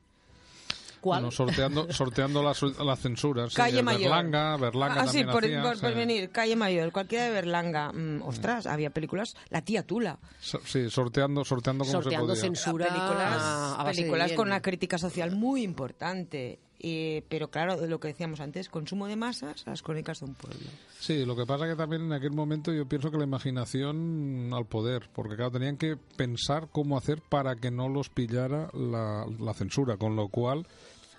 Bueno, 1.03 1.31
sorteando, 1.31 1.87
sorteando 1.93 2.43
las, 2.43 2.63
las 2.63 3.01
censuras. 3.01 3.55
Calle 3.55 3.83
Mayor. 3.83 4.03
Berlanga, 4.03 4.55
ah, 4.55 4.57
Berlanga 4.57 5.03
ah, 5.03 5.33
por, 5.33 5.95
venir. 5.95 6.31
Calle 6.31 6.57
Mayor, 6.57 6.93
cualquiera 6.93 7.25
de 7.25 7.31
Berlanga. 7.31 7.93
Mm, 7.93 8.19
mm. 8.19 8.23
ostras, 8.23 8.67
había 8.67 8.91
películas. 8.91 9.35
La 9.51 9.63
tía 9.63 9.83
Tula. 9.83 10.19
Sí, 10.41 10.89
sorteando, 10.91 11.45
sorteando 11.45 11.85
como 11.85 12.03
sorteando 12.03 12.35
se 12.35 12.51
podía. 12.51 12.55
censura. 12.55 13.85
Películas, 13.85 14.33
con 14.33 14.49
una 14.49 14.61
crítica 14.61 14.99
social 14.99 15.33
muy 15.33 15.63
importante. 15.63 16.59
Eh, 16.85 17.23
pero 17.29 17.49
claro, 17.49 17.87
lo 17.87 18.01
que 18.01 18.09
decíamos 18.09 18.41
antes, 18.41 18.69
consumo 18.69 19.07
de 19.07 19.15
masas, 19.15 19.65
las 19.67 19.83
crónicas 19.83 20.19
de 20.19 20.27
un 20.27 20.35
pueblo. 20.35 20.69
Sí, 20.99 21.25
lo 21.25 21.37
que 21.37 21.47
pasa 21.47 21.69
que 21.69 21.77
también 21.77 22.03
en 22.03 22.13
aquel 22.13 22.33
momento 22.33 22.73
yo 22.73 22.87
pienso 22.87 23.13
que 23.13 23.19
la 23.19 23.25
imaginación 23.25 24.51
al 24.53 24.67
poder, 24.67 25.09
porque 25.15 25.37
claro, 25.37 25.53
tenían 25.53 25.77
que 25.77 25.97
pensar 26.17 26.69
cómo 26.73 26.99
hacer 26.99 27.23
para 27.23 27.55
que 27.55 27.71
no 27.71 27.89
los 27.89 28.09
pillara 28.09 28.69
la, 28.75 29.27
la 29.39 29.55
censura, 29.55 29.97
con 29.97 30.17
lo 30.17 30.27
cual 30.27 30.67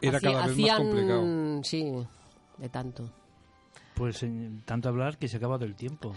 era 0.07 0.17
Hacía- 0.17 0.31
cada 0.33 0.47
vez 0.47 0.57
más 0.57 0.69
hacían- 0.69 0.77
complicado. 0.77 1.63
Sí, 1.63 1.93
de 2.57 2.69
tanto. 2.69 3.09
Pues 3.95 4.23
en 4.23 4.61
tanto 4.65 4.89
hablar 4.89 5.17
que 5.17 5.27
se 5.27 5.37
ha 5.37 5.39
acabado 5.39 5.65
el 5.65 5.75
tiempo. 5.75 6.15